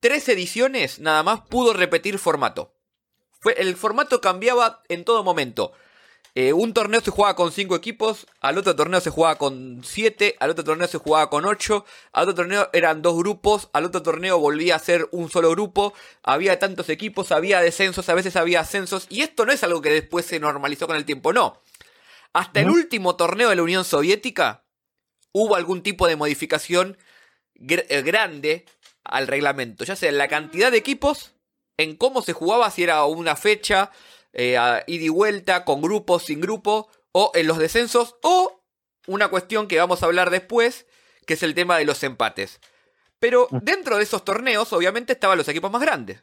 [0.00, 2.74] tres ediciones nada más pudo repetir formato.
[3.40, 5.72] Fue, el formato cambiaba en todo momento.
[6.34, 10.36] Eh, un torneo se jugaba con 5 equipos, al otro torneo se jugaba con 7,
[10.40, 14.02] al otro torneo se jugaba con 8, al otro torneo eran dos grupos, al otro
[14.02, 18.60] torneo volvía a ser un solo grupo, había tantos equipos, había descensos, a veces había
[18.60, 21.60] ascensos, y esto no es algo que después se normalizó con el tiempo, no.
[22.32, 24.64] Hasta el último torneo de la Unión Soviética
[25.32, 26.96] hubo algún tipo de modificación
[27.54, 28.66] eh, grande
[29.04, 31.34] al reglamento, ya sea en la cantidad de equipos,
[31.76, 33.90] en cómo se jugaba, si era una fecha,
[34.32, 34.52] eh,
[34.86, 38.62] ida y vuelta, con grupos, sin grupo, o en los descensos, o
[39.06, 40.86] una cuestión que vamos a hablar después,
[41.26, 42.60] que es el tema de los empates.
[43.18, 46.20] Pero dentro de esos torneos, obviamente, estaban los equipos más grandes.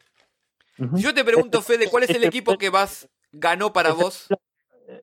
[0.93, 4.28] Yo te pregunto, Fede, ¿cuál es el equipo que más ganó para vos?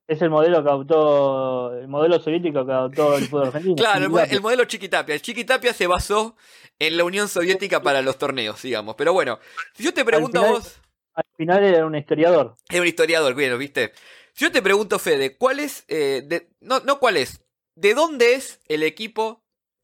[0.09, 3.75] Es el modelo que adoptó, el modelo soviético que adoptó el fútbol argentino.
[3.77, 5.15] Claro, el, modelo Chiquitapia.
[5.15, 6.37] El Chiquitapia se basó
[6.79, 8.95] en la Unión Soviética para los torneos, digamos.
[8.95, 9.39] Pero bueno,
[9.75, 10.81] si yo te pregunto a vos
[11.17, 12.57] al final era un historiador.
[12.69, 13.93] Era un historiador, bien, ¿viste?
[14.35, 17.43] Yo te pregunto, Fede, ¿cuál es, eh, de, no, no cuál es,
[17.75, 19.43] ¿de dónde es el equipo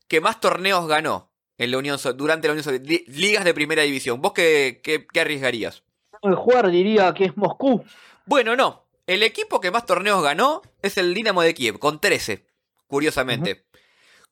[0.08, 3.10] que más torneos ganó en la Unión durante la Unión Soviética?
[3.10, 4.20] Ligas de primera división.
[4.20, 5.84] ¿Vos qué, qué, qué arriesgarías?
[6.20, 7.82] El jugar diría que es Moscú.
[8.26, 8.84] Bueno, no.
[9.12, 12.46] El equipo que más torneos ganó es el Dinamo de Kiev, con 13,
[12.86, 13.66] curiosamente.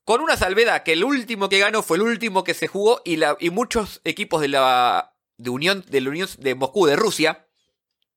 [0.06, 3.16] Con una salvedad, que el último que ganó fue el último que se jugó y,
[3.16, 7.46] la, y muchos equipos de la de Unión, de la Unión de Moscú, de Rusia,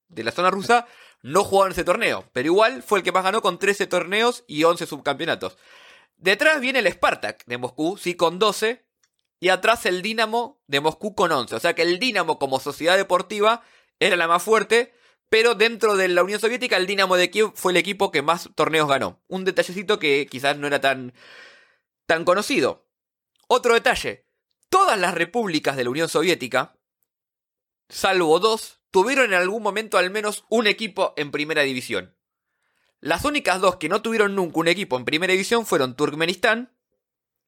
[0.08, 0.88] de la zona rusa,
[1.22, 2.30] no jugaron ese torneo.
[2.32, 5.58] Pero igual fue el que más ganó con 13 torneos y 11 subcampeonatos.
[6.16, 8.86] Detrás viene el Spartak de Moscú, sí, con 12.
[9.42, 11.56] Y atrás el Dinamo de Moscú con 11.
[11.56, 13.64] O sea que el Dinamo como sociedad deportiva
[14.00, 14.94] era la más fuerte.
[15.34, 18.52] Pero dentro de la Unión Soviética, el Dinamo de Kiev fue el equipo que más
[18.54, 19.20] torneos ganó.
[19.28, 21.12] Un detallecito que quizás no era tan,
[22.06, 22.86] tan conocido.
[23.48, 24.28] Otro detalle.
[24.70, 26.78] Todas las repúblicas de la Unión Soviética
[27.90, 32.16] salvo dos, tuvieron en algún momento al menos un equipo en primera división.
[33.00, 36.78] Las únicas dos que no tuvieron nunca un equipo en primera división fueron Turkmenistán,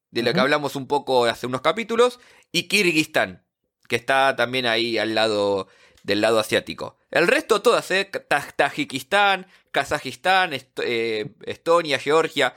[0.09, 2.19] de lo que hablamos un poco hace unos capítulos,
[2.51, 3.45] y Kirguistán,
[3.87, 5.67] que está también ahí al lado
[6.05, 6.97] del lado asiático.
[7.09, 8.09] El resto todas, ¿eh?
[8.55, 12.55] Tajikistán, Kazajistán, eh, Estonia, Georgia.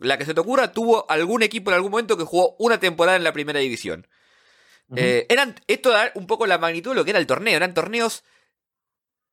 [0.00, 3.16] La que se te ocurra tuvo algún equipo en algún momento que jugó una temporada
[3.16, 4.08] en la primera división.
[4.96, 7.54] Eh, eran, esto da un poco la magnitud de lo que era el torneo.
[7.54, 8.24] Eran torneos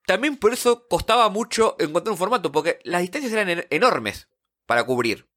[0.06, 4.28] también por eso costaba mucho encontrar un formato, porque las distancias eran enormes
[4.66, 5.28] para cubrir.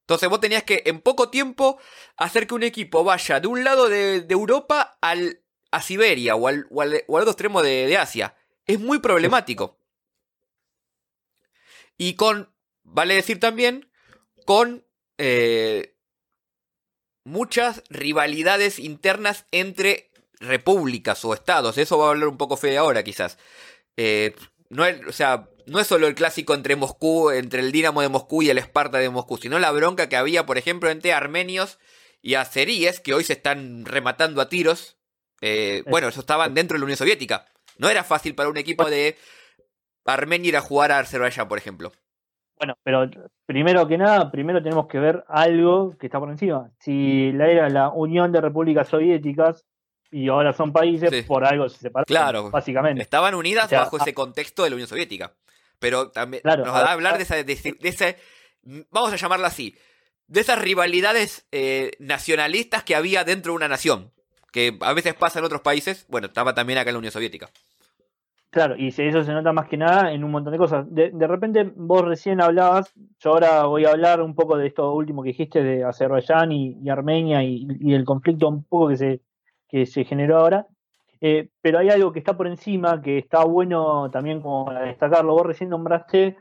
[0.00, 1.78] Entonces vos tenías que en poco tiempo
[2.16, 5.43] hacer que un equipo vaya de un lado de, Europa al,
[5.74, 8.36] a Siberia o al, o al, otro extremo de, Asia.
[8.66, 9.78] Es muy problemático.
[11.98, 13.90] Y con, vale decir también,
[14.46, 14.86] con
[15.18, 15.96] eh,
[17.24, 21.78] muchas rivalidades internas entre repúblicas o estados.
[21.78, 23.38] Eso va a hablar un poco Fede ahora, quizás.
[23.96, 24.34] Eh,
[24.68, 28.08] no es, o sea, no es solo el clásico entre Moscú, entre el Dinamo de
[28.08, 31.78] Moscú y el Esparta de Moscú, sino la bronca que había, por ejemplo, entre armenios
[32.22, 34.96] y azeríes, que hoy se están rematando a tiros.
[35.40, 37.46] Eh, bueno, eso estaban dentro de la Unión Soviética.
[37.78, 39.16] No era fácil para un equipo de
[40.04, 41.92] Armenia ir a jugar a Azerbaiyán, por ejemplo.
[42.56, 43.10] Bueno, pero
[43.46, 46.70] primero que nada, primero tenemos que ver algo que está por encima.
[46.78, 49.64] Si la era la Unión de Repúblicas Soviéticas
[50.10, 52.06] y ahora son países, por algo se separaron.
[52.06, 53.02] Claro, básicamente.
[53.02, 55.34] Estaban unidas bajo ese contexto de la Unión Soviética.
[55.80, 58.16] Pero también nos va a hablar de esa, de, ese,
[58.90, 59.76] vamos a llamarla así,
[60.28, 64.13] de esas rivalidades eh, nacionalistas que había dentro de una nación,
[64.54, 67.50] que a veces pasa en otros países, bueno, estaba también acá en la Unión Soviética.
[68.50, 70.86] Claro, y eso se nota más que nada en un montón de cosas.
[70.88, 75.24] De, repente vos recién hablabas, yo ahora voy a hablar un poco de esto último
[75.24, 79.20] que dijiste de Azerbaiyán y, Armenia y, el conflicto un poco que se,
[79.68, 80.68] que se generó ahora.
[81.20, 85.32] Eh, pero hay algo que está por encima, que está bueno también como para destacarlo.
[85.32, 86.36] Vos recién nombraste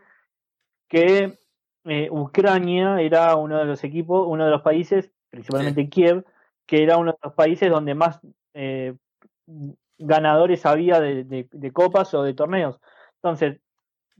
[0.87, 1.39] que
[1.85, 6.23] eh, Ucrania era uno de los equipos, uno de los países, principalmente Kiev,
[6.65, 8.19] que era uno de los países donde más
[8.53, 8.95] eh,
[9.97, 12.79] ganadores había de, copas o de torneos.
[13.15, 13.59] Entonces,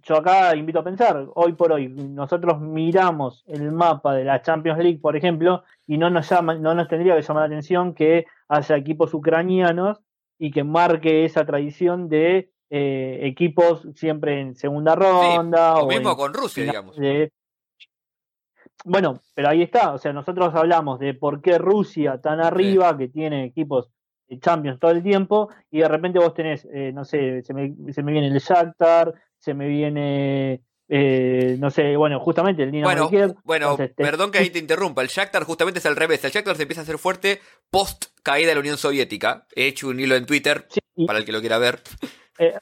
[0.03, 4.79] yo acá invito a pensar, hoy por hoy, nosotros miramos el mapa de la Champions
[4.79, 8.25] League, por ejemplo, y no nos llama, no nos tendría que llamar la atención que
[8.49, 9.99] haya equipos ucranianos
[10.37, 15.75] y que marque esa tradición de eh, equipos siempre en segunda ronda.
[15.75, 16.97] o mismo con Rusia, digamos.
[18.85, 23.07] Bueno, pero ahí está, o sea, nosotros hablamos de por qué Rusia tan arriba, que
[23.07, 23.89] tiene equipos
[24.39, 28.03] Champions todo el tiempo, y de repente vos tenés, eh, no sé, se me, se
[28.03, 33.35] me viene el Shakhtar, se me viene eh, no sé, bueno, justamente el Dinamo bueno,
[33.43, 35.01] Bueno, perdón que ahí te interrumpa.
[35.01, 36.23] El Shakhtar justamente es al revés.
[36.23, 39.47] El Shakhtar se empieza a hacer fuerte post caída de la Unión Soviética.
[39.55, 40.67] He hecho un hilo en Twitter
[41.07, 41.79] para el que lo quiera ver.
[42.39, 42.55] Eh,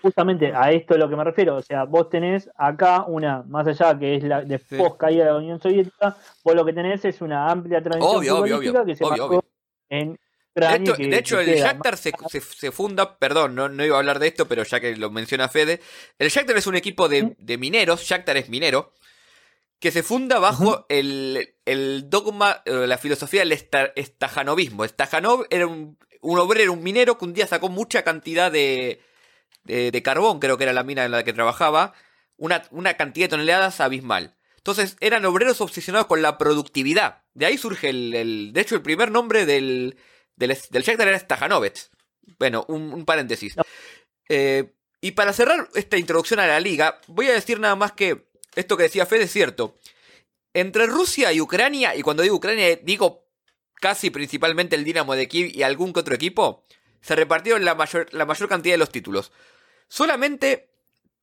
[0.00, 1.56] justamente a esto es lo que me refiero.
[1.56, 5.30] O sea, vos tenés acá una, más allá que es la de post caída de
[5.30, 9.44] la Unión Soviética, vos lo que tenés es una amplia tradición obvio, que se obvio,
[9.88, 10.18] en
[10.56, 14.80] de hecho, el Shakhtar se, funda, perdón, no, iba a hablar de esto, pero ya
[14.80, 15.80] que lo menciona Fede,
[16.18, 18.94] el Shakhtar es un equipo de, mineros, Shakhtar es minero,
[19.78, 24.86] que se funda bajo el, dogma, eh, la filosofía del estajanovismo.
[24.86, 29.02] Stajanov era un, obrero, un minero que un día sacó mucha cantidad de,
[29.66, 31.94] de, carbón, creo que era la mina en la que trabajaba,
[32.36, 34.36] una, una cantidad de toneladas abismal.
[34.56, 37.22] Entonces eran obreros obsesionados con la productividad.
[37.34, 39.96] De ahí surge el de hecho, el primer nombre del,
[40.36, 41.90] del, del Shakhtar era Stajanovets.
[42.38, 43.54] Bueno, un, paréntesis.
[44.28, 48.26] Eh, y para cerrar esta introducción a la liga, voy a decir nada más que
[48.54, 49.78] esto que decía Fede es cierto.
[50.52, 53.26] Entre Rusia y Ucrania, y cuando digo Ucrania digo
[53.74, 56.64] casi principalmente el Dinamo de Kiev y algún que otro equipo,
[57.02, 59.32] se repartieron la mayor, la mayor cantidad de los títulos.
[59.88, 60.70] Solamente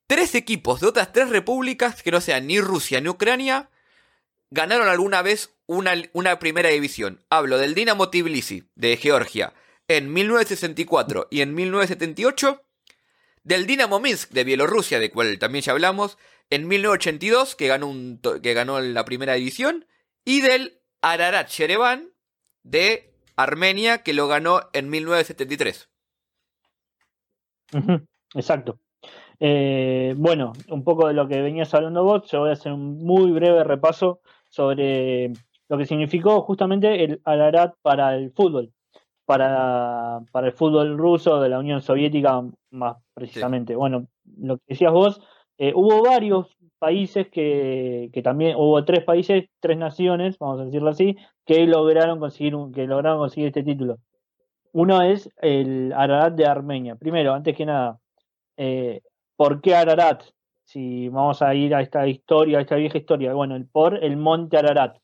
[0.07, 3.69] tres equipos de otras tres repúblicas, que no sean ni Rusia ni Ucrania,
[4.49, 7.23] ganaron alguna vez una, primera división.
[7.29, 9.53] Hablo del Dinamo Tbilisi de Georgia
[9.87, 12.63] en 1964 y en 1978,
[13.43, 16.17] del Dinamo Minsk de Bielorrusia, de cual también ya hablamos,
[16.49, 19.85] en 1982, que ganó, un, que ganó la primera división,
[20.23, 22.13] y del Ararat Yerevan
[22.61, 25.89] de Armenia, que lo ganó en 1973.
[28.33, 28.79] Exacto.
[29.39, 32.97] Eh, bueno, un poco de lo que venías hablando vos, yo voy a hacer un
[33.03, 35.33] muy breve repaso sobre
[35.67, 38.71] lo que significó justamente el Ararat para el fútbol,
[39.25, 43.75] para, para el fútbol ruso de la Unión Soviética más precisamente.
[43.75, 45.21] Bueno, lo que decías vos,
[45.57, 50.89] eh, hubo varios países que, que, también, hubo tres países, tres naciones, vamos a decirlo
[50.89, 53.99] así, que lograron conseguir, un, que lograron conseguir este título.
[54.73, 56.95] Uno es el Ararat de Armenia.
[56.95, 57.99] Primero, antes que nada,
[58.57, 59.01] eh,
[59.35, 60.23] ¿por qué Ararat?
[60.65, 64.17] Si vamos a ir a esta historia, a esta vieja historia, bueno, el por el
[64.17, 64.97] monte Ararat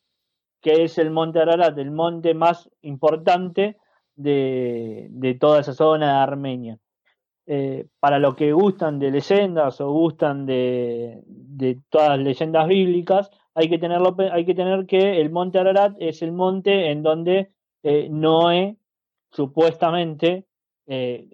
[0.62, 3.78] que es el Monte Ararat, el monte más importante
[4.16, 6.80] de, toda esa zona de Armenia.
[7.52, 11.24] Eh, para los que gustan de leyendas o gustan de,
[11.90, 16.22] todas las leyendas bíblicas, hay que, tenerlo, hay que tener que el monte Ararat es
[16.22, 17.52] el monte en donde
[17.84, 18.78] eh, Noé
[19.32, 20.46] supuestamente
[20.86, 21.30] eh,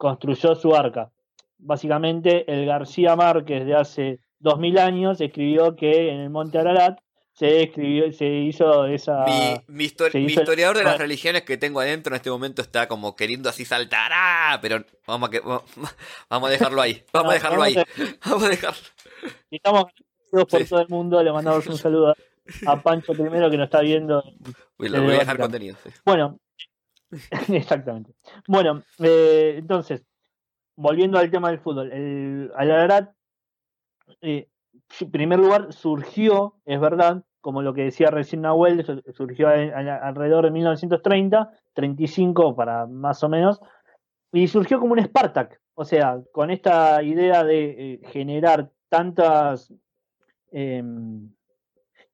[0.00, 1.12] construyó su arca.
[1.58, 6.98] básicamente el García Márquez de hace 2000 años escribió que en el Monte Ararat
[7.34, 9.26] se escribió, se hizo esa.
[9.68, 13.66] Mi, historiador de las religiones que tengo adentro en este momento está como queriendo así
[13.66, 14.58] saltar, ¡ah!
[14.62, 17.76] pero vamos a, que, vamos a dejarlo ahí, vamos a dejarlo ahí,
[18.24, 18.80] vamos a dejarlo.
[19.50, 19.84] Estamos
[20.30, 22.14] por todo el mundo, le mandamos un saludo
[22.66, 24.24] a Pancho primero que nos está viendo.
[24.78, 25.76] le voy a dejar contenido.
[26.06, 26.40] Bueno,
[27.48, 28.12] exactamente.
[28.46, 30.04] Bueno, eh, entonces,
[30.76, 33.10] volviendo al tema del fútbol, el Ararat
[34.20, 34.48] eh,
[35.00, 40.50] en primer lugar, surgió, es verdad, como lo que decía recién Nahuel, surgió alrededor de
[40.50, 43.60] 1930, 35 para más o menos,
[44.32, 49.72] y surgió como un Spartak, o sea, con esta idea de eh, generar tantas,
[50.50, 51.09] em,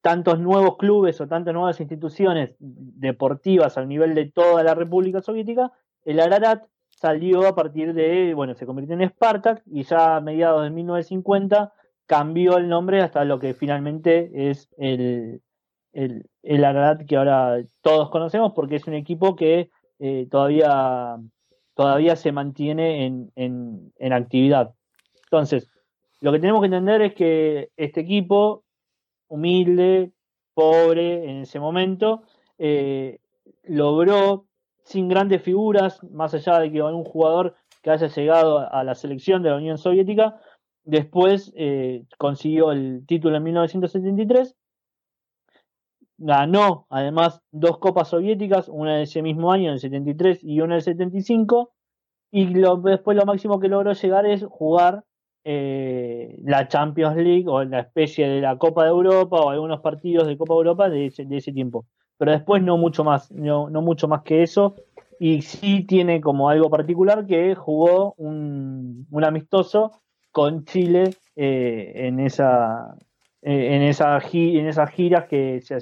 [0.07, 5.73] tantos nuevos clubes o tantas nuevas instituciones deportivas al nivel de toda la República Soviética,
[6.05, 10.63] el Ararat salió a partir de, bueno, se convirtió en Spartak y ya a mediados
[10.63, 11.73] de 1950
[12.07, 15.43] cambió el nombre hasta lo que finalmente es el,
[15.93, 21.17] el, Ararat que ahora todos conocemos porque es un equipo que eh, todavía,
[21.75, 24.73] todavía se mantiene en, en, actividad.
[25.25, 25.69] Entonces,
[26.21, 28.63] lo que tenemos que entender es que este equipo,
[29.29, 30.13] humilde,
[30.55, 32.23] pobre en ese momento,
[32.59, 33.19] eh,
[33.65, 34.47] logró
[34.85, 39.43] sin grandes figuras, más allá de que un jugador que haya llegado a la selección
[39.43, 40.41] de la Unión Soviética,
[40.87, 44.55] Después eh, consiguió el título en 1973.
[46.19, 50.75] Ganó además dos copas soviéticas, una de ese mismo año, en el 73 y una
[50.75, 51.73] en el 75.
[52.31, 55.05] Y después lo máximo que logró llegar es jugar
[55.49, 60.27] eh, la Champions League o la especie de la Copa de Europa o algunos partidos
[60.27, 61.87] de Copa de Europa de ese, tiempo.
[62.19, 64.75] Pero después no mucho más, no, mucho más que eso.
[65.21, 69.93] Y sí tiene como algo particular que jugó un, un amistoso
[70.33, 72.97] con Chile eh, en esa
[73.43, 75.77] eh, en, esa, en esas giras que se,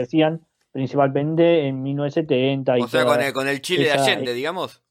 [0.00, 0.40] hacían
[0.72, 2.74] principalmente en 1970.
[2.82, 4.82] o sea, con el, con el Chile de Allende, digamos.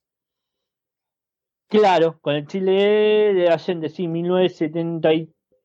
[1.70, 5.10] Claro, con el Chile de Allende, sí, 1970,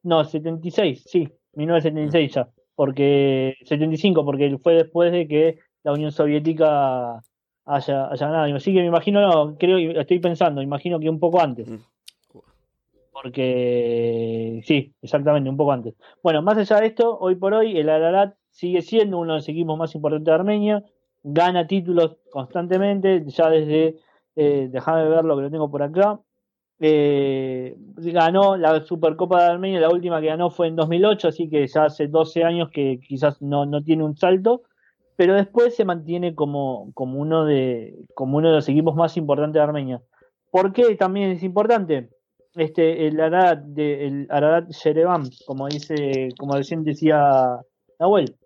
[0.02, 7.22] no, 76, sí, 1976 ya, porque 75, porque fue después de que la Unión Soviética
[7.64, 8.54] haya, haya ganado.
[8.54, 11.68] Así que me imagino, no, creo, estoy pensando, imagino que un poco antes.
[13.10, 15.94] Porque sí, exactamente, un poco antes.
[16.22, 19.48] Bueno, más allá de esto, hoy por hoy el Ararat sigue siendo uno de los
[19.48, 20.84] equipos más importantes de Armenia,
[21.22, 23.96] gana títulos constantemente, ya desde,
[24.36, 26.20] eh, déjame ver lo que lo tengo por acá,
[26.80, 31.66] eh, ganó la Supercopa de Armenia, la última que ganó fue en 2008, así que
[31.66, 34.62] ya hace 12 años que quizás no, no tiene un salto,
[35.16, 39.54] pero después se mantiene como, como, uno de, como uno de los equipos más importantes
[39.54, 40.02] de Armenia.
[40.50, 42.10] ¿Por qué también es importante?
[42.56, 47.60] este, el Ararat, de, el Ararat Yerevan, como dice, como recién decía
[47.98, 48.36] Nahuel.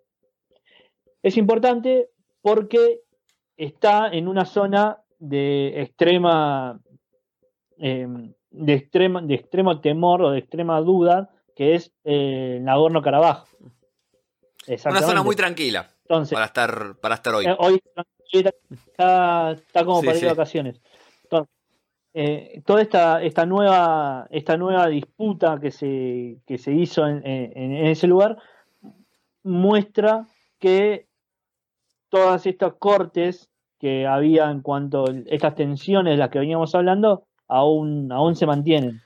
[1.22, 2.08] Es importante
[2.40, 3.00] porque
[3.56, 6.80] está en una zona de extrema,
[7.76, 13.44] em, de extrema, de extremo temor o de extrema duda, que es eh, Nagorno-Karabaj.
[14.84, 17.46] Una zona muy tranquila Entonces, para estar, para estar hoy.
[17.46, 17.80] Eh, hoy
[18.32, 20.80] está, está como para ir de vacaciones.
[22.14, 27.22] Eh, toda esta, esta, nueva, esta nueva disputa que se, que se hizo en,
[27.86, 28.38] ese lugar
[29.42, 30.26] muestra
[30.58, 31.06] que
[32.08, 37.24] todas estas cortes que había en cuanto a estas tensiones de las que veníamos hablando
[37.46, 39.00] aún, aún se mantienen.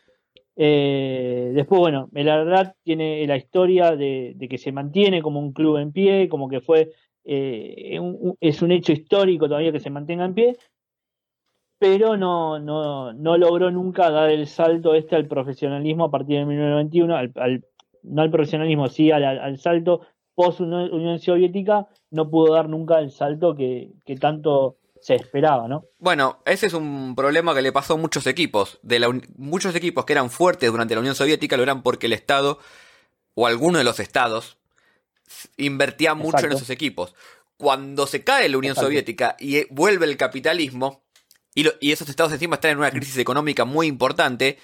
[0.57, 5.79] Eh, después, bueno, el Ararat tiene la historia de, que se mantiene como un club
[5.79, 6.93] en pie, como que fue,
[7.25, 7.99] eh,
[8.41, 10.57] es un hecho histórico todavía que se mantenga en pie,
[11.83, 16.47] pero no, no, no logró nunca dar el salto este al profesionalismo a partir de
[16.47, 17.65] 1991, al,
[18.05, 20.03] no al profesionalismo, sí al, salto
[20.35, 25.85] post Unión Soviética, no pudo dar nunca el salto que, tanto se esperaba, ¿no?
[25.99, 28.79] Bueno, ese es un problema que le pasó a muchos equipos.
[28.83, 32.13] De la, muchos equipos que eran fuertes durante la Unión Soviética lo eran porque el
[32.13, 32.59] Estado,
[33.35, 34.59] o alguno de los estados,
[35.57, 37.15] invertía mucho en esos equipos.
[37.57, 41.03] Cuando se cae la Unión Soviética y vuelve el capitalismo,
[41.55, 44.59] y, esos estados encima están en una crisis económica muy importante,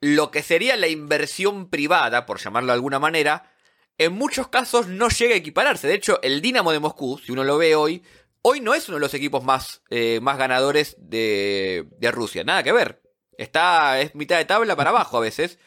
[0.00, 3.51] lo que sería la inversión privada, por llamarlo de alguna manera,
[3.98, 5.86] en muchos casos no llega a equipararse.
[5.86, 8.02] De hecho, el Dinamo de Moscú, si uno lo ve hoy,
[8.42, 12.44] hoy no es uno de los equipos más, eh, más ganadores de, de, Rusia.
[12.44, 13.02] Nada que ver.
[13.38, 15.58] Está, es mitad de tabla para abajo a veces.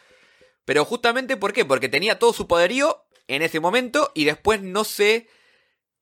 [0.65, 1.65] Pero justamente, ¿por qué?
[1.65, 5.27] Porque tenía todo su poderío en ese momento y después no se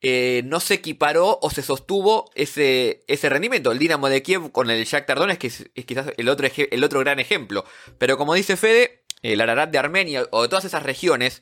[0.06, 3.72] eh, no se equiparó o se sostuvo ese, ese rendimiento.
[3.72, 7.00] El Dinamo de Kiev con el Shakhtar Donetsk es, es quizás el otro, el otro
[7.00, 7.64] gran ejemplo.
[8.00, 11.42] Pero como dice Fede, el Ararat de Armenia o de todas esas regiones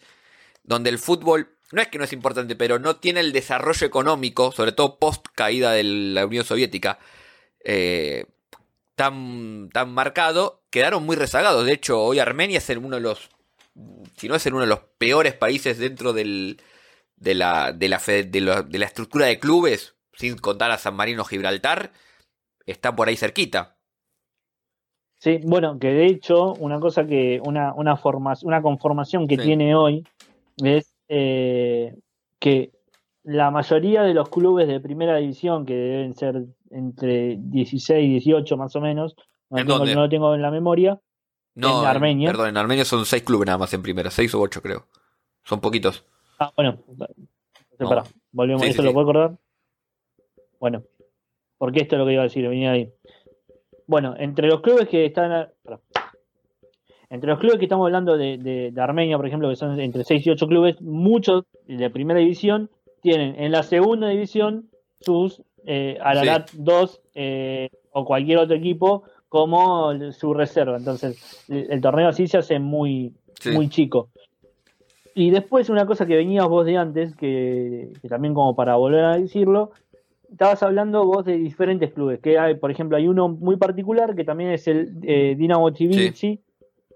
[0.63, 4.51] donde el fútbol no es que no es importante, pero no tiene el desarrollo económico,
[4.51, 6.99] sobre todo post caída de la Unión Soviética,
[7.63, 8.25] eh,
[8.95, 11.65] tan, tan marcado, quedaron muy rezagados.
[11.65, 13.29] De hecho, hoy Armenia es uno de los,
[14.17, 16.61] si no es uno de los peores países dentro del,
[17.15, 21.91] de, la, de, la, de, la, estructura de clubes, sin contar a San Marino Gibraltar,
[22.65, 23.77] está por ahí cerquita.
[25.19, 27.99] Sí, bueno, que de hecho, una cosa que, una, una,
[28.41, 30.03] una conformación que tiene hoy
[30.57, 31.95] es eh,
[32.39, 32.71] que
[33.23, 38.57] la mayoría de los clubes de primera división, que deben ser entre 16 y 18
[38.57, 39.15] más o menos,
[39.49, 40.99] no, lo tengo en la memoria,
[41.55, 42.29] no, en Armenia.
[42.29, 44.87] Perdón, en Armenia son 6 clubes nada más en primera, 6 o 8 creo.
[45.43, 46.05] Son poquitos.
[46.39, 46.79] Ah, bueno.
[48.31, 49.37] volvemos, ¿eso lo puedo acordar?
[50.59, 50.83] Bueno,
[51.57, 52.91] porque esto es lo que iba a decir, venía ahí.
[53.87, 55.49] Bueno, entre los clubes que están...
[57.11, 60.29] Entre los clubes que estamos hablando de, Armenia, por ejemplo, que son entre 6 y
[60.29, 62.69] 8 clubes, muchos de primera división
[63.01, 64.69] tienen en la segunda división
[65.01, 70.77] sus eh, Ararat 2 eh, o cualquier otro equipo como su reserva.
[70.77, 73.13] Entonces, el, torneo así se hace muy,
[73.53, 74.07] muy chico.
[75.13, 79.17] Y después una cosa que venías vos de antes, que, también como para volver a
[79.17, 79.71] decirlo,
[80.31, 84.23] estabas hablando vos de diferentes clubes, que hay, por ejemplo, hay uno muy particular que
[84.23, 86.39] también es el eh, Dinamo Tbilisi,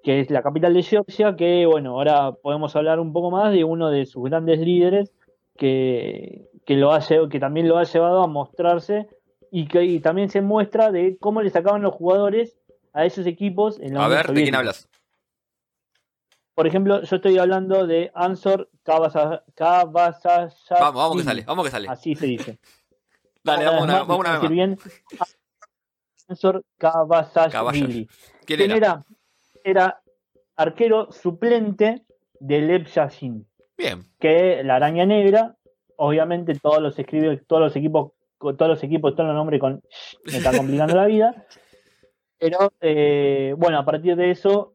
[0.06, 3.64] que es la capital de Georgia, que bueno, ahora podemos hablar un poco más de
[3.64, 5.12] uno de sus grandes líderes
[5.58, 9.10] que, lo ha, que también lo ha llevado a mostrarse
[9.52, 12.56] y que también se muestra de cómo le sacaban los jugadores
[12.94, 14.88] a esos equipos en la A ver, ¿de quién hablas?
[16.54, 19.44] Por ejemplo, yo estoy hablando de Ansor Kawasaki.
[20.70, 21.88] Vamos, vamos que sale, vamos que sale.
[21.90, 22.60] Así se dice.
[23.44, 24.78] Dale, vamos, una, vamos una vez bien.
[26.28, 28.08] Ansor Kawasaki.
[28.46, 28.76] ¿Quién era?
[28.76, 29.06] era
[30.56, 32.04] arquero suplente
[32.40, 33.46] de Lev Yashin.
[33.78, 34.04] Bien.
[34.20, 35.56] Que la araña negra,
[35.98, 36.96] obviamente todos los
[37.48, 39.82] todos los equipos, todos los equipos, todos los nombres con
[40.26, 41.46] me está complicando la vida.
[42.40, 44.74] Pero eh, bueno, a partir de eso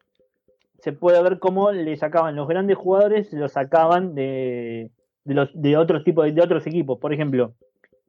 [0.81, 4.91] se puede ver cómo le sacaban los grandes jugadores, los sacaban de,
[5.25, 6.99] de los de otros tipos de, otros equipos.
[6.99, 7.55] Por ejemplo,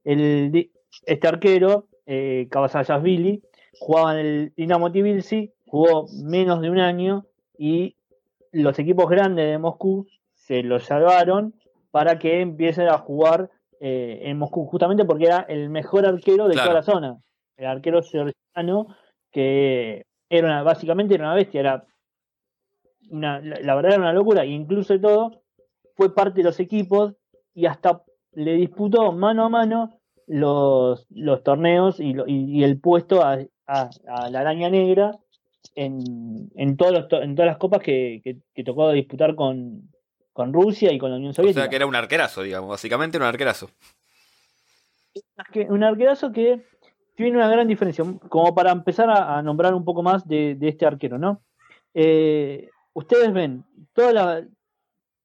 [0.04, 0.70] el
[1.06, 2.50] este arquero, eh,
[3.02, 3.42] Billy,
[3.80, 7.26] jugaba en el Dinamo Tbilisi jugó menos de un año
[7.58, 7.96] y
[8.52, 11.54] los equipos grandes de Moscú se lo salvaron
[11.92, 13.50] para que empiecen a jugar
[13.80, 17.22] eh, en Moscú, justamente porque era el mejor arquero de toda la zona.
[17.56, 18.88] El arquero georgiano,
[19.32, 21.86] que era una, básicamente era una bestia, era
[23.10, 25.44] una, la, verdad era una locura, e incluso de todo,
[25.96, 27.16] fue parte de los equipos
[27.54, 28.04] y hasta
[28.34, 34.40] le disputó mano a mano los, los torneos y, y, el puesto a, a la
[34.42, 35.12] araña negra
[35.76, 38.22] en, en, todos en todas las copas que,
[38.54, 39.90] que, tocó disputar con,
[40.34, 41.62] con, Rusia y con la Unión Soviética.
[41.62, 43.70] O sea que era un arquerazo, digamos, básicamente un arquerazo.
[45.70, 46.64] Un arquerazo que
[47.16, 51.18] tiene una gran diferencia, como para empezar a, nombrar un poco más de, este arquero,
[51.18, 51.42] ¿no?
[51.94, 54.48] Eh, ustedes ven toda la,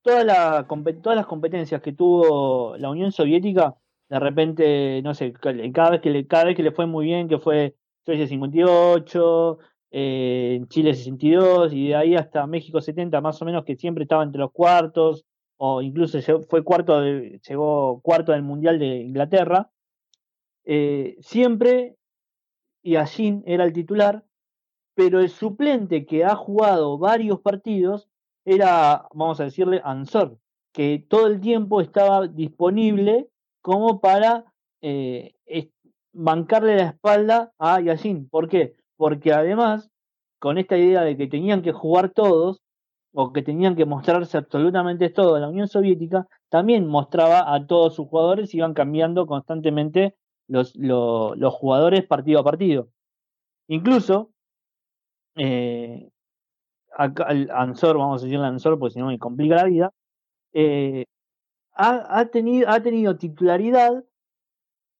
[0.03, 0.67] toda la,
[1.03, 3.75] todas las competencias que tuvo la Unión Soviética,
[4.09, 7.29] de repente, no sé, cada vez que le, cada vez que le fue muy bien,
[7.29, 7.75] que fue
[8.05, 13.65] Suecia 58, en eh, Chile 62 y de ahí hasta México 70 más o menos
[13.65, 15.25] que siempre estaba entre los cuartos
[15.59, 16.19] o incluso
[16.49, 19.71] fue cuarto llegó cuarto del mundial de Inglaterra
[20.65, 21.97] eh, siempre
[22.83, 24.25] Yashin era el titular
[24.95, 28.09] pero el suplente que ha jugado varios partidos
[28.45, 30.39] era vamos a decirle Ansor
[30.73, 33.29] que todo el tiempo estaba disponible
[33.63, 35.37] como para eh,
[36.13, 38.75] bancarle la espalda a Yashin ¿por qué?
[38.97, 39.91] Porque además,
[40.39, 42.63] con esta idea de que tenían que jugar todos,
[43.19, 48.09] o que tenían que mostrarse absolutamente todo, la Unión Soviética también mostraba a todos sus
[48.09, 50.15] jugadores, iban cambiando constantemente
[50.49, 52.89] los, los, jugadores partido a partido.
[53.69, 54.31] Incluso,
[55.37, 56.11] eh,
[56.95, 59.93] Ansor, vamos a decirle Ansor, porque si no me complica la vida,
[60.53, 61.07] eh,
[61.73, 64.05] ha, tenido, ha tenido titularidad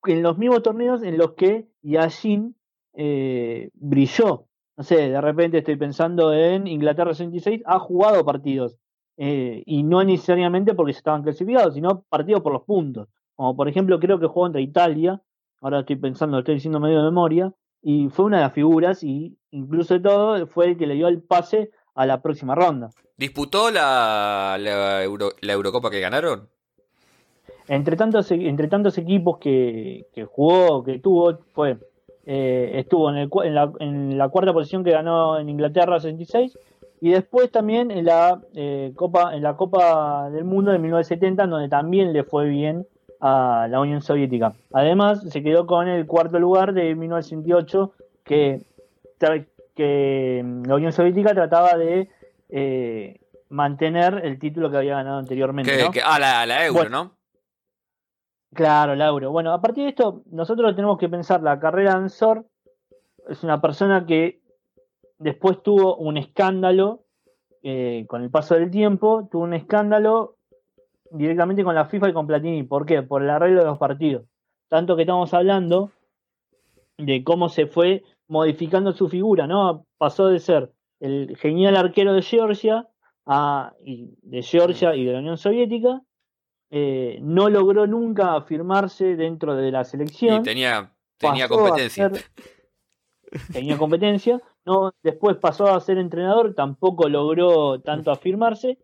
[0.05, 2.57] en los mismos torneos en los que Yashin
[2.97, 4.47] eh, brilló.
[4.77, 8.77] No sé, de repente estoy pensando en Inglaterra 66, ha jugado partidos.
[9.17, 13.09] Eh, y no necesariamente porque se estaban clasificados, sino partidos por los puntos.
[13.35, 15.21] Como por ejemplo, creo que jugó contra Italia,
[15.61, 19.39] ahora estoy pensando, estoy diciendo medio de memoria, y fue una de las figuras, y
[19.51, 22.91] incluso de todo, fue el que le dio el pase a la próxima ronda.
[23.17, 25.07] ¿Disputó la, la,
[25.41, 26.49] la Eurocopa que ganaron?
[27.69, 31.79] entre tantos, entre tantos equipos que, que jugó, que tuvo, fue
[32.27, 36.59] eh, estuvo en, el, en, la, en, la, cuarta posición que ganó en Inglaterra 66
[37.01, 41.69] y después también en la eh, Copa en la Copa del Mundo de 1970 donde
[41.69, 42.85] también le fue bien
[43.21, 44.55] a la Unión Soviética.
[44.73, 47.93] Además se quedó con el cuarto lugar de 1968
[48.25, 48.61] que,
[49.75, 52.09] que la Unión Soviética trataba de
[52.49, 55.81] eh, mantener el título que había ganado anteriormente.
[55.81, 55.91] ¿no?
[55.91, 57.16] Que, ah, la, la euro, ¿no?
[58.55, 59.31] Claro, Lauro.
[59.31, 62.47] Bueno, a partir de esto, nosotros tenemos que pensar la carrera de Ansor.
[63.29, 64.41] Es una persona que
[65.19, 67.05] después tuvo un escándalo
[67.63, 70.37] eh, con el paso del tiempo, tuvo un escándalo
[71.11, 72.63] directamente con la FIFA y con Platini.
[72.63, 73.03] ¿Por qué?
[73.03, 74.25] Por el arreglo de los partidos.
[74.69, 75.91] Tanto que estamos hablando
[76.99, 79.85] de cómo se fue modificando su figura, ¿no?
[79.99, 82.89] Pasó de ser el genial arquero de Georgia
[83.27, 86.03] a, de Georgia y de la Unión Soviética
[86.71, 90.41] eh, no logró nunca afirmarse dentro de la selección.
[90.41, 92.11] Y tenía, tenía competencia.
[93.53, 94.41] tenía competencia.
[94.65, 98.79] No, después pasó a ser entrenador, tampoco logró tanto afirmarse.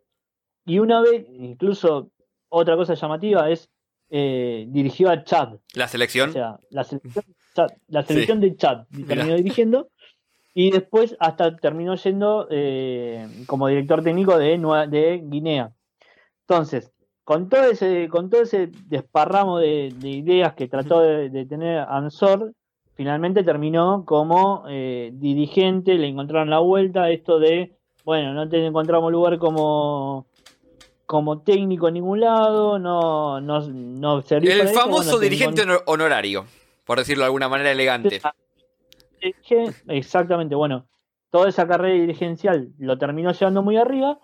[0.64, 2.12] Y una vez, incluso
[2.48, 3.68] otra cosa llamativa es
[4.10, 5.54] eh, dirigió a Chad.
[5.74, 6.30] ¿La selección?
[6.30, 7.24] O sea, la selección,
[7.88, 9.88] la selección de Chad terminó dirigiendo.
[10.54, 14.58] Y después hasta terminó yendo eh, como director técnico de,
[14.88, 15.72] de Guinea.
[16.46, 16.92] Entonces,
[17.24, 22.52] con todo ese, con todo ese desparramo de, ideas que trató de, tener Ansor,
[22.94, 29.12] finalmente terminó como eh, dirigente, le encontraron la vuelta, esto de, bueno, no te encontramos
[29.12, 30.26] lugar como
[31.06, 36.46] como técnico en ningún lado, no, no, no El famoso dirigente honorario,
[36.86, 38.22] por decirlo de alguna manera elegante.
[39.88, 40.86] Exactamente, bueno,
[41.30, 44.20] toda esa carrera dirigencial lo terminó llevando muy arriba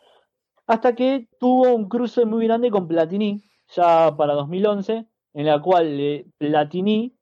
[0.69, 3.43] hasta que tuvo un cruce muy grande con Platini,
[3.75, 7.15] ya para 2011, en la cual Platini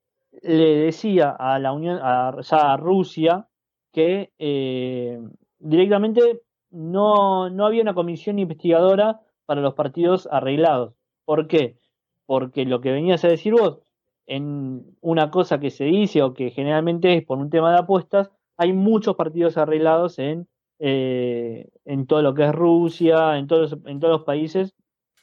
[0.43, 3.49] le decía a la Unión, a Rusia,
[3.93, 5.21] que eh,
[5.61, 10.95] directamente no, no había una comisión investigadora para los partidos arreglados.
[11.25, 11.79] ¿Por qué?
[12.27, 13.79] Porque lo que venías a decir vos,
[14.27, 18.29] en una cosa que se dice o que generalmente es por un tema de apuestas,
[18.57, 20.49] hay muchos partidos arreglados en
[20.79, 24.75] eh, en todo lo que es Rusia, en todos, en todos los países,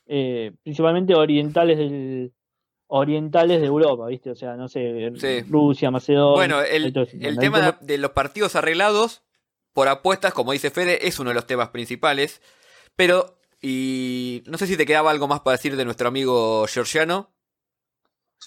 [0.08, 2.34] eh, principalmente orientales del,
[2.88, 4.32] orientales de Europa, ¿viste?
[4.32, 5.12] O sea, no sé,
[5.48, 6.36] Rusia, Macedonia.
[6.36, 6.94] Bueno, el,
[7.40, 9.24] tema de los partidos arreglados
[9.74, 12.42] por apuestas, como dice Fede, es uno de los temas principales.
[12.96, 17.32] Pero, y no sé si te quedaba algo más para decir de nuestro amigo Georgiano.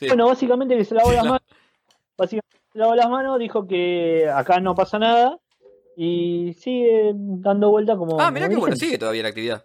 [0.01, 1.43] Bueno, básicamente que se lavó las manos.
[2.17, 5.41] Básicamente se lavó las manos, dijo que acá no pasa nada
[5.97, 8.21] y sigue dando vuelta como.
[8.21, 9.65] Ah, mira qué bueno, sigue todavía la actividad.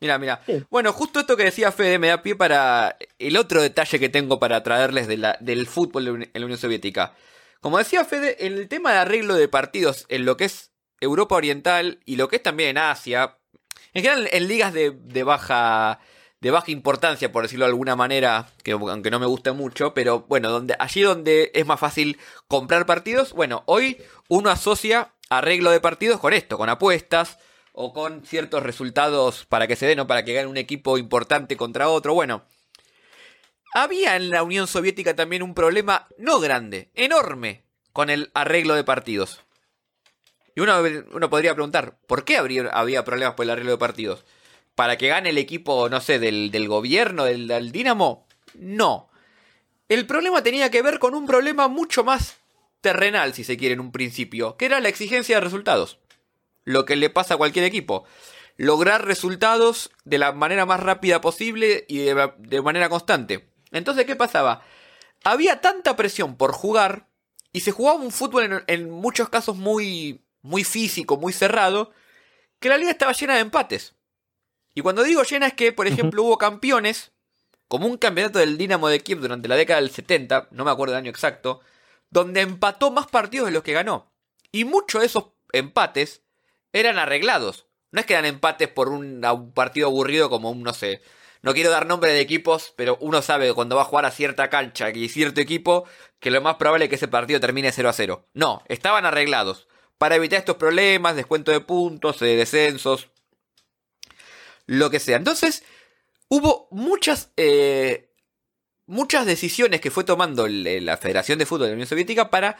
[0.00, 0.40] Mira, mira.
[0.70, 4.38] Bueno, justo esto que decía Fede me da pie para el otro detalle que tengo
[4.38, 7.14] para traerles de la, del fútbol en la Unión Soviética.
[7.60, 11.36] Como decía Fede, en el tema de arreglo de partidos en lo que es Europa
[11.36, 13.38] Oriental y lo que es también en Asia,
[13.94, 16.00] en general en ligas de, de baja
[16.44, 20.26] de baja importancia, por decirlo de alguna manera, que aunque no me guste mucho, pero
[20.28, 22.18] bueno, donde, allí donde es más fácil
[22.48, 23.96] comprar partidos, bueno, hoy
[24.28, 27.38] uno asocia arreglo de partidos con esto, con apuestas
[27.72, 31.56] o con ciertos resultados para que se den o para que gane un equipo importante
[31.56, 32.14] contra otro.
[32.14, 32.44] Bueno,
[33.74, 38.84] había en la Unión Soviética también un problema no grande, enorme, con el arreglo de
[38.84, 39.40] partidos.
[40.54, 40.80] Y uno,
[41.12, 44.24] uno podría preguntar, ¿por qué habría, había problemas por el arreglo de partidos?
[44.76, 48.26] ¿Para que gane el equipo, no sé, del, del gobierno, del, del Dinamo?
[48.54, 49.10] No.
[49.88, 52.36] El problema tenía que ver con un problema mucho más
[52.84, 55.98] terrenal, si se quiere, en un principio, que era la exigencia de resultados.
[56.64, 58.04] Lo que le pasa a cualquier equipo.
[58.58, 63.48] Lograr resultados de la manera más rápida posible y de, manera constante.
[63.72, 64.62] Entonces, ¿qué pasaba?
[65.24, 67.08] Había tanta presión por jugar
[67.52, 71.90] y se jugaba un fútbol en, muchos casos muy, muy físico, muy cerrado,
[72.60, 73.94] que la liga estaba llena de empates.
[74.74, 77.12] Y cuando digo llena es que, por ejemplo, hubo campeones,
[77.66, 80.92] como un campeonato del Dinamo de Kiev durante la década del 70, no me acuerdo
[80.92, 81.62] el año exacto,
[82.14, 84.12] donde empató más partidos de los que ganó.
[84.52, 86.22] Y muchos de esos empates
[86.72, 87.66] eran arreglados.
[87.90, 89.20] No es que eran empates por un,
[89.52, 91.02] partido aburrido como un, no sé,
[91.42, 94.48] no quiero dar nombre de equipos, pero uno sabe cuando va a jugar a cierta
[94.48, 95.86] cancha y cierto equipo
[96.20, 98.28] que lo más probable es que ese partido termine 0 a 0.
[98.32, 99.66] No, estaban arreglados.
[99.98, 103.08] Para evitar estos problemas, descuento de puntos, de descensos,
[104.66, 105.16] lo que sea.
[105.16, 105.64] Entonces,
[106.28, 108.13] hubo muchas eh,
[108.86, 112.56] muchas decisiones que fue tomando la Federación de Fútbol de la Unión Soviética para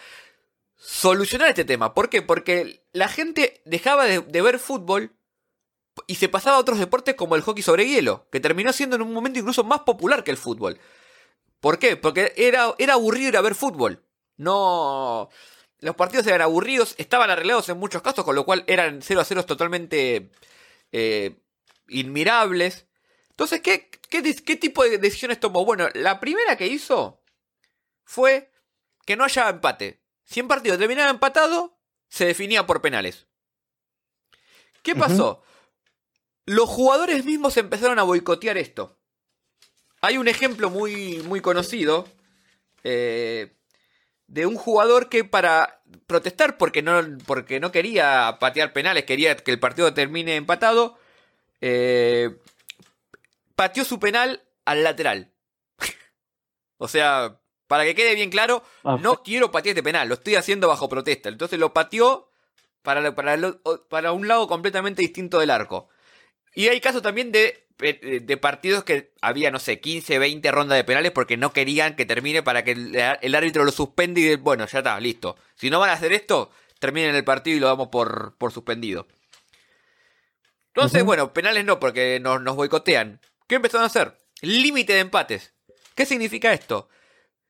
[0.76, 1.94] solucionar este tema.
[1.94, 2.22] ¿Por qué?
[2.22, 5.12] Porque la gente dejaba de, ver fútbol
[6.06, 9.02] y se pasaba a otros deportes como el hockey sobre hielo, que terminó siendo en
[9.02, 10.78] un momento incluso más popular que el fútbol.
[11.60, 11.96] ¿Por qué?
[11.96, 14.02] Porque era, era aburrido ir a ver fútbol.
[14.36, 15.30] No.
[15.80, 19.24] Los partidos eran aburridos, estaban arreglados en muchos casos, con lo cual eran 0 a
[19.24, 20.30] 0 totalmente
[20.92, 21.36] eh,
[21.88, 22.86] inmirables.
[23.34, 25.64] Entonces, ¿qué, qué, qué tipo de decisiones tomó?
[25.64, 27.20] Bueno, la primera que hizo
[28.04, 28.52] fue
[29.04, 30.02] que no haya empate.
[30.24, 31.76] Si un partido terminaba empatado,
[32.08, 33.26] se definía por penales.
[34.82, 35.42] ¿Qué pasó?
[36.46, 39.00] Los jugadores mismos empezaron a boicotear esto.
[40.00, 42.06] Hay un ejemplo muy, muy conocido
[42.84, 43.56] eh,
[44.26, 49.50] de un jugador que para protestar porque no, porque no quería patear penales, quería que
[49.50, 50.98] el partido termine empatado,
[51.62, 52.36] eh,
[53.56, 55.32] pateó su penal al lateral.
[56.78, 60.36] o sea, para que quede bien claro, ah, no quiero patear este penal, lo estoy
[60.36, 61.28] haciendo bajo protesta.
[61.28, 62.30] Entonces lo pateó
[62.82, 63.38] para, para,
[63.88, 65.88] para un lado completamente distinto del arco.
[66.54, 70.84] Y hay casos también de, de partidos que había, no sé, 15, 20 rondas de
[70.84, 74.78] penales porque no querían que termine para que el, árbitro lo suspende y bueno, ya
[74.78, 75.36] está, listo.
[75.56, 79.08] Si no van a hacer esto, terminen el partido y lo damos por, por suspendido.
[80.68, 83.20] Entonces, bueno, penales no, porque nos, nos boicotean.
[83.46, 84.18] ¿Qué empezaron a hacer?
[84.40, 85.54] Límite de empates.
[85.94, 86.88] ¿Qué significa esto?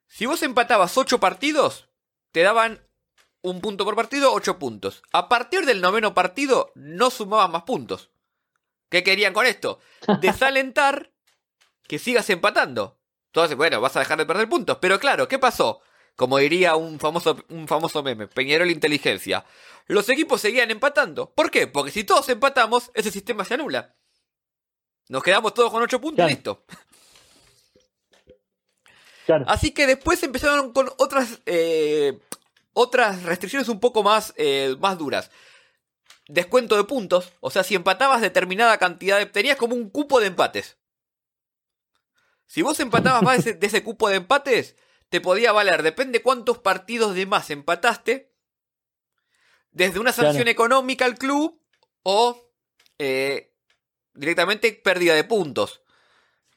[0.07, 1.89] Si vos empatabas 8 partidos,
[2.33, 2.87] te daban
[3.43, 5.03] un punto por partido, 8 puntos.
[5.13, 8.11] A partir del noveno partido, no sumaban más puntos.
[8.89, 9.81] ¿Qué querían con esto?
[10.21, 11.13] Desalentar
[11.87, 12.99] que sigas empatando.
[13.27, 14.79] Entonces, bueno, vas a dejar de perder puntos.
[14.81, 15.81] Pero claro, ¿qué pasó?
[16.17, 19.45] Como diría un famoso, un famoso meme, Peñarol Inteligencia.
[19.87, 21.35] Los equipos seguían empatando.
[21.35, 21.67] ¿Por qué?
[21.67, 23.97] Porque si todos empatamos, ese sistema se anula.
[25.09, 26.65] Nos quedamos todos con 8 puntos y listo.
[29.47, 32.19] Así que después empezaron con otras, eh,
[32.73, 35.31] otras restricciones un poco más, eh, más duras
[36.29, 37.33] descuento de puntos.
[37.41, 39.27] O sea, si empatabas determinada cantidad de...
[39.27, 40.79] Tenías como un cupo de empates.
[42.47, 44.77] Si vos empatabas más de ese, cupo de empates,
[45.09, 48.33] te podía valer, depende cuántos partidos de más empataste,
[49.71, 51.61] desde una sanción económica al club
[52.03, 52.53] o
[52.99, 53.54] eh,
[54.15, 55.83] directamente pérdida de puntos.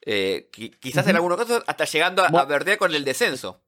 [0.02, 0.50] Eh,
[0.80, 3.62] quizás en algunos casos hasta llegando a, a, con el descenso.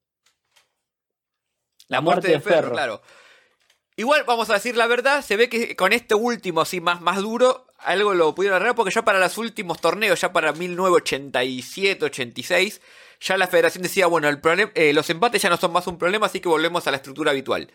[1.88, 3.02] La, muerte, de, Ferro, claro.
[3.96, 7.18] Igual, vamos a decir la verdad, se ve que con este último, así más, más
[7.18, 12.80] duro, algo lo pudieron arreglar porque ya para los últimos torneos, ya para 1987, 86,
[13.20, 15.98] ya la federación decía, bueno, el problema, eh, los empates ya no son más un
[15.98, 17.70] problema, así que volvemos a la estructura habitual.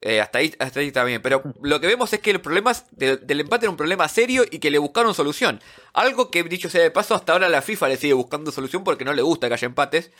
[0.00, 1.22] Eh, hasta, ahí, hasta ahí está bien.
[1.22, 4.58] Pero lo que vemos es que el problema del empate era un problema serio y
[4.58, 5.60] que le buscaron solución.
[5.92, 9.04] Algo que, dicho sea de paso, hasta ahora la FIFA le sigue buscando solución porque
[9.04, 10.10] no le gusta que haya empates.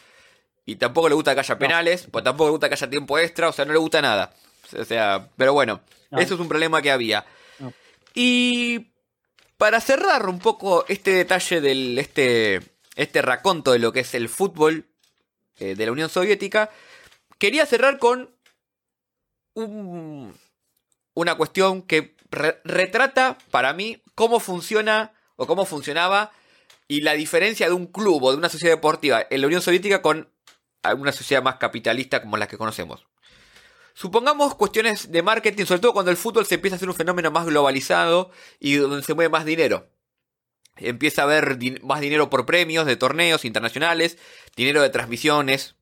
[0.66, 3.50] Y tampoco le gusta que haya penales, pues tampoco le gusta que haya tiempo extra,
[3.50, 4.34] o sea, no le gusta nada.
[4.78, 7.26] O sea, pero bueno, eso es un problema que había.
[8.14, 8.86] Y
[9.58, 12.62] para cerrar un poco este detalle del este,
[12.96, 14.86] este raconto de lo que es el fútbol
[15.58, 16.70] eh, de la Unión Soviética,
[17.38, 18.33] quería cerrar con
[19.54, 20.34] un,
[21.14, 26.32] una cuestión que retrata para mí cómo funciona o cómo funcionaba
[26.88, 30.02] y la diferencia de un club o de una sociedad deportiva en la Unión Soviética
[30.02, 30.28] con
[30.98, 33.06] una sociedad más capitalista como la que conocemos.
[33.94, 37.30] Supongamos cuestiones de marketing, sobre todo cuando el fútbol se empieza a ser un fenómeno
[37.30, 39.88] más globalizado y donde se mueve más dinero.
[40.76, 44.18] Empieza a haber más dinero por premios de torneos internacionales,
[44.56, 45.76] dinero de transmisiones.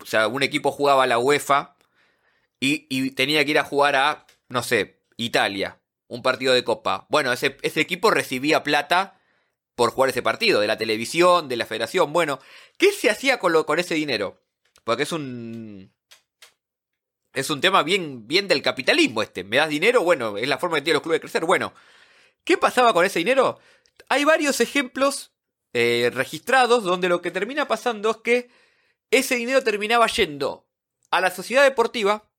[0.00, 1.76] O sea, un equipo jugaba a la UEFA
[2.60, 7.06] y, tenía que ir a jugar a, no sé, Italia, un partido de copa.
[7.08, 9.20] Bueno, ese, ese equipo recibía plata
[9.74, 12.12] por jugar ese partido, de la televisión, de la federación.
[12.12, 12.38] Bueno,
[12.76, 14.42] ¿qué se hacía con, lo, con ese dinero?
[14.84, 15.90] Porque es un,
[17.32, 19.44] es un tema bien, bien del capitalismo este.
[19.44, 20.02] ¿Me das dinero?
[20.02, 21.44] Bueno, es la forma que tienen los clubes de crecer.
[21.44, 21.72] Bueno,
[22.44, 23.58] ¿qué pasaba con ese dinero?
[24.08, 25.32] Hay varios ejemplos
[25.72, 28.50] eh, registrados donde lo que termina pasando es que
[29.10, 30.66] ese dinero terminaba yendo
[31.10, 32.29] a la sociedad deportiva.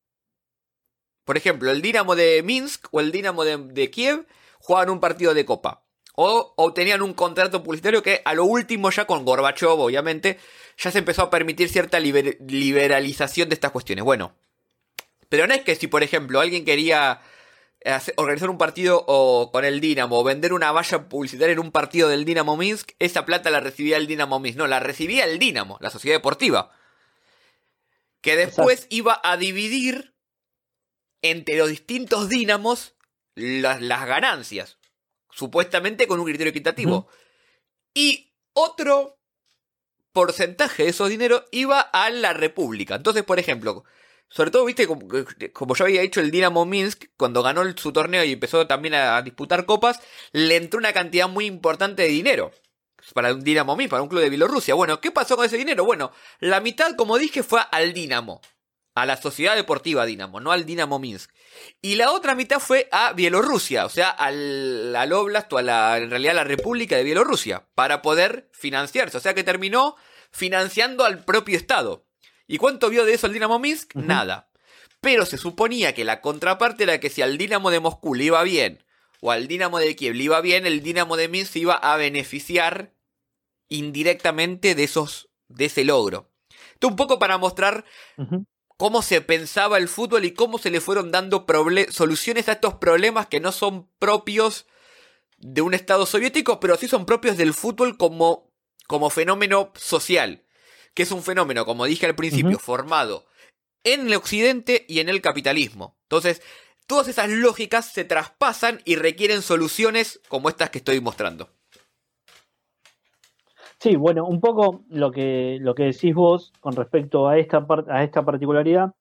[1.24, 4.26] Por ejemplo, el Dinamo de Minsk o el Dinamo de, Kiev
[4.59, 5.84] jugaban un partido de copa.
[6.15, 10.39] O obtenían un contrato publicitario que a lo último ya con Gorbachev, obviamente,
[10.78, 14.03] ya se empezó a permitir cierta liberalización de estas cuestiones.
[14.03, 14.36] Bueno,
[15.30, 17.22] pero no es que si, por ejemplo, alguien quería
[18.17, 22.09] organizar un partido o con el Dinamo o vender una valla publicitaria en un partido
[22.09, 24.57] del Dinamo Minsk, esa plata la recibía el Dinamo Minsk.
[24.57, 26.72] No, la recibía el Dinamo, la sociedad deportiva.
[28.22, 30.11] Que después iba a dividir
[31.22, 32.95] entre los distintos Dinamos
[33.36, 34.78] las, ganancias.
[35.30, 37.07] Supuestamente con un criterio equitativo.
[37.93, 39.19] Y otro
[40.11, 42.95] porcentaje de esos dineros iba a la República.
[42.95, 43.84] Entonces, por ejemplo,
[44.30, 45.07] Sobre todo, viste, como,
[45.51, 49.22] como yo había hecho el Dinamo Minsk, cuando ganó su torneo y empezó también a
[49.22, 49.99] disputar copas,
[50.32, 52.51] le entró una cantidad muy importante de dinero
[53.13, 54.74] para un Dinamo Minsk, para un club de Bielorrusia.
[54.76, 55.84] Bueno, ¿qué pasó con ese dinero?
[55.86, 58.41] Bueno, la mitad, como dije, fue al Dinamo,
[58.93, 61.31] a la Sociedad Deportiva Dinamo, no al Dinamo Minsk.
[61.81, 65.97] Y la otra mitad fue a Bielorrusia, o sea, al, al Oblast o a la,
[65.97, 69.17] en realidad a la República de Bielorrusia, para poder financiarse.
[69.17, 69.95] O sea que terminó
[70.31, 72.05] financiando al propio Estado.
[72.47, 73.95] ¿Y cuánto vio de eso el Dinamo Minsk?
[73.95, 74.49] Nada.
[74.99, 78.43] Pero se suponía que la contraparte era que si al Dinamo de Moscú le iba
[78.43, 78.83] bien
[79.21, 82.93] o al Dinamo de Kiev le iba bien, el Dinamo de Minsk iba a beneficiar
[83.69, 86.31] indirectamente de esos de ese logro.
[86.73, 87.85] Esto un poco para mostrar
[88.82, 91.45] cómo se pensaba el fútbol y cómo se le fueron dando
[91.91, 94.65] soluciones a estos problemas que no son propios
[95.38, 98.51] de un Estado soviético, pero sí son propios del fútbol como,
[98.88, 100.43] como fenómeno social
[100.95, 103.27] que es un fenómeno, como dije al principio, formado
[103.84, 105.95] en el occidente y en el capitalismo.
[106.05, 106.41] Entonces,
[106.88, 111.53] todas esas lógicas se traspasan y requieren soluciones como estas que estoy mostrando.
[113.82, 118.03] Sí, bueno, un poco lo que, lo que decís vos con respecto a esta, a
[118.03, 118.93] esta particularidad,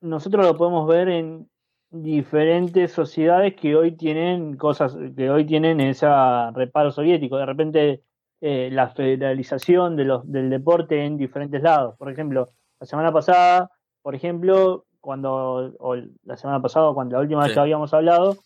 [0.00, 1.50] nosotros lo podemos ver en
[1.90, 6.06] diferentes sociedades que hoy tienen cosas, que hoy tienen ese
[6.54, 7.36] reparo soviético.
[7.36, 8.02] De repente
[8.40, 11.96] eh, la federalización de los, del deporte en diferentes lados.
[11.98, 13.72] Por ejemplo, la semana pasada,
[14.02, 18.36] por ejemplo, cuando, o la semana pasada, cuando la última vez que habíamos hablado,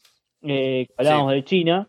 [0.41, 1.87] eh, hablábamos de China,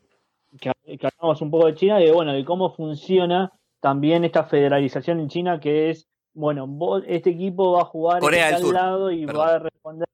[0.59, 0.71] que,
[1.07, 5.59] hablábamos un poco de China de, bueno, de cómo funciona también esta federalización en China,
[5.59, 6.67] que es, bueno,
[7.07, 10.07] este equipo va a jugar en tal lado y va a responder.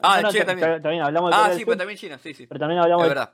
[0.00, 0.82] Ah, China también.
[0.82, 1.02] también.
[1.02, 2.46] hablamos de Ah, sí, pero también China, sí, sí.
[2.46, 3.26] Pero también hablamos de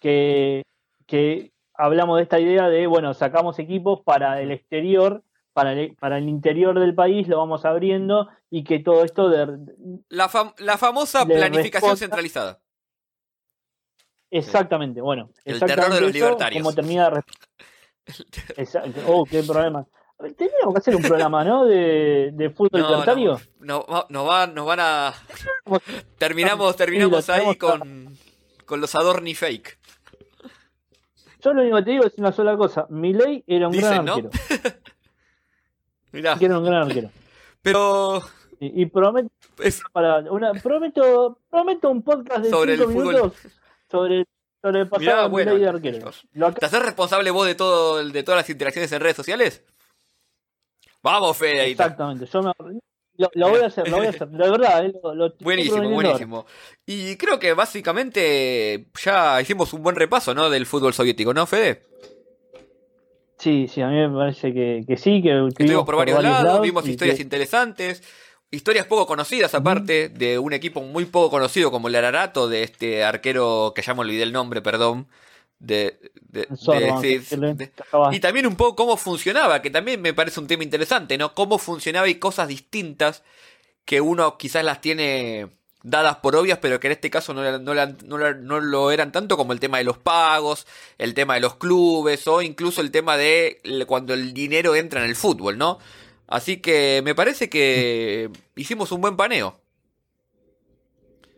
[0.00, 0.62] que,
[1.06, 5.22] que hablamos de esta idea de, bueno, sacamos equipos para el exterior,
[5.52, 9.58] para el, para el interior del país, lo vamos abriendo y que todo esto de...
[10.08, 12.60] La, la famosa planificación centralizada.
[14.30, 15.30] Exactamente, bueno.
[15.44, 16.62] El terror de los libertarios.
[16.62, 17.22] Como termina de...
[18.56, 19.00] Exacto.
[19.06, 19.86] Oh, qué problema.
[20.18, 21.66] Teníamos que hacer un programa, ¿no?
[21.66, 23.38] De, de fútbol libertario.
[23.60, 25.14] No, no, van, nos van a.
[26.18, 28.16] terminamos terminamos ahí con,
[28.64, 29.78] con los Adorni fake.
[31.42, 32.86] Yo lo único que te digo es una sola cosa.
[32.88, 34.30] Milei era un gran arquero.
[36.12, 36.38] Mirá.
[36.40, 37.10] Era un gran arquero.
[37.60, 38.22] Pero.
[38.58, 39.28] Y, prometo,
[39.92, 43.34] para una, prometo, prometo un podcast de sobre cinco minutos
[43.90, 44.26] sobre,
[44.62, 46.10] sobre el pasado Mirá, de arquero.
[46.58, 49.64] ¿Te haces responsable vos de todo de todas las interacciones en redes sociales?
[51.02, 51.70] Vamos, Fede.
[51.70, 52.26] Exactamente.
[52.26, 52.52] Yo me,
[53.34, 54.84] lo, voy a hacer, lo voy a hacer, de verdad.
[54.84, 54.92] Eh,
[55.40, 56.46] buenísimo, buenísimo.
[56.84, 60.50] Y creo que básicamente ya hicimos un buen repaso, ¿no?
[60.50, 61.82] Del fútbol soviético, ¿no, Fede?
[63.38, 67.20] Sí, sí, a mí me parece que, sí, que estuvimos por varios, lados, vimos historias
[67.20, 68.02] interesantes,
[68.50, 73.04] historias poco conocidas aparte, de un equipo muy poco conocido como el Ararato, de este
[73.04, 75.06] arquero que ya me olvidé el nombre, perdón,
[75.58, 75.98] de,
[78.12, 81.34] y también un poco cómo funcionaba, que también me parece un tema interesante, ¿no?
[81.34, 83.22] Cómo funcionaba y cosas distintas
[83.84, 85.48] que uno quizás las tiene
[85.82, 89.60] dadas por obvias, pero que en este caso no, no, lo eran tanto como el
[89.60, 90.66] tema de los pagos,
[90.98, 95.08] el tema de los clubes o incluso el tema de cuando el dinero entra en
[95.08, 95.78] el fútbol, ¿no?
[96.26, 99.60] Así que me parece que hicimos un buen paneo.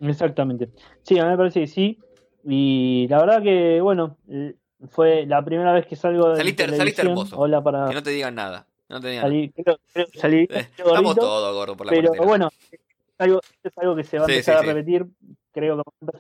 [0.01, 0.71] Exactamente.
[1.03, 1.99] Sí, a mí me parece que sí.
[2.45, 4.55] Y la verdad que, bueno, eh,
[4.91, 7.39] fue la primera vez que salgo de saliste, saliste hermoso.
[7.39, 7.89] Hola para...
[7.89, 8.67] Que no te digan nada.
[8.89, 9.51] No te digan salí.
[9.51, 9.79] Creo,
[10.15, 12.81] salí eh, Estamos todos gordos por la Pero bueno, es
[13.19, 15.07] algo, es algo que se va a empezar a repetir.
[15.53, 16.19] Creo que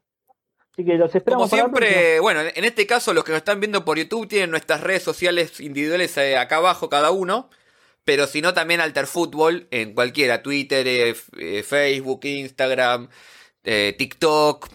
[0.73, 1.51] Así que los esperamos.
[1.51, 4.81] Como siempre, bueno, en este caso los que nos están viendo por YouTube tienen nuestras
[4.81, 7.49] redes sociales individuales eh, acá abajo cada uno.
[8.09, 11.14] Pero si no, también Alter Fútbol en cualquiera, Twitter,
[11.62, 13.11] Facebook, Instagram,
[13.62, 14.66] TikTok,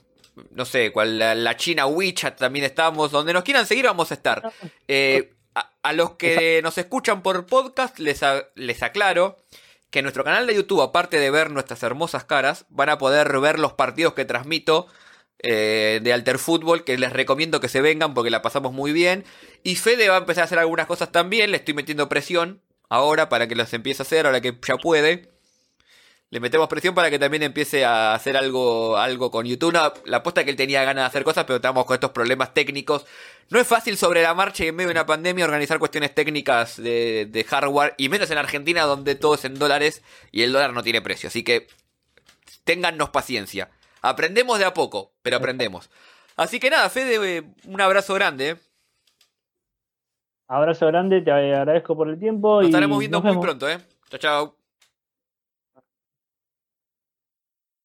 [0.51, 3.09] no sé, cual, la, China WeChat también estamos.
[3.09, 4.53] Donde nos quieran seguir vamos a estar.
[4.87, 8.21] Eh, a, los que nos escuchan por podcast les,
[8.53, 9.39] les aclaro
[9.89, 13.39] que en nuestro canal de YouTube, aparte de ver nuestras hermosas caras, van a poder
[13.39, 14.85] ver los partidos que transmito
[15.39, 19.25] eh, de Alter Fútbol, que les recomiendo que se vengan porque la pasamos muy bien.
[19.63, 22.61] Y Fede va a empezar a hacer algunas cosas también, le estoy metiendo presión
[22.93, 25.33] ahora para que los empiece a hacer, ahora que ya puede
[26.33, 29.71] le metemos presión para que también empiece a hacer algo, algo con YouTube.
[30.05, 33.05] la apuesta que él tenía ganas de hacer cosas, pero estamos con estos problemas técnicos.
[33.49, 36.81] No es fácil sobre la marcha y en medio de una pandemia organizar cuestiones técnicas
[36.81, 40.73] de, de hardware, y menos en Argentina donde todo es en dólares y el dólar
[40.73, 41.27] no tiene precio.
[41.27, 41.67] Así que
[42.63, 43.69] téngannos paciencia.
[44.01, 45.91] Aprendemos de a poco, pero aprendemos.
[46.35, 48.57] Así que nada, Fede, un abrazo grande.
[50.47, 52.57] Abrazo grande, te agradezco por el tiempo.
[52.57, 53.77] Nos estaremos viendo muy pronto, ¿eh?
[54.09, 54.62] Chao, chao.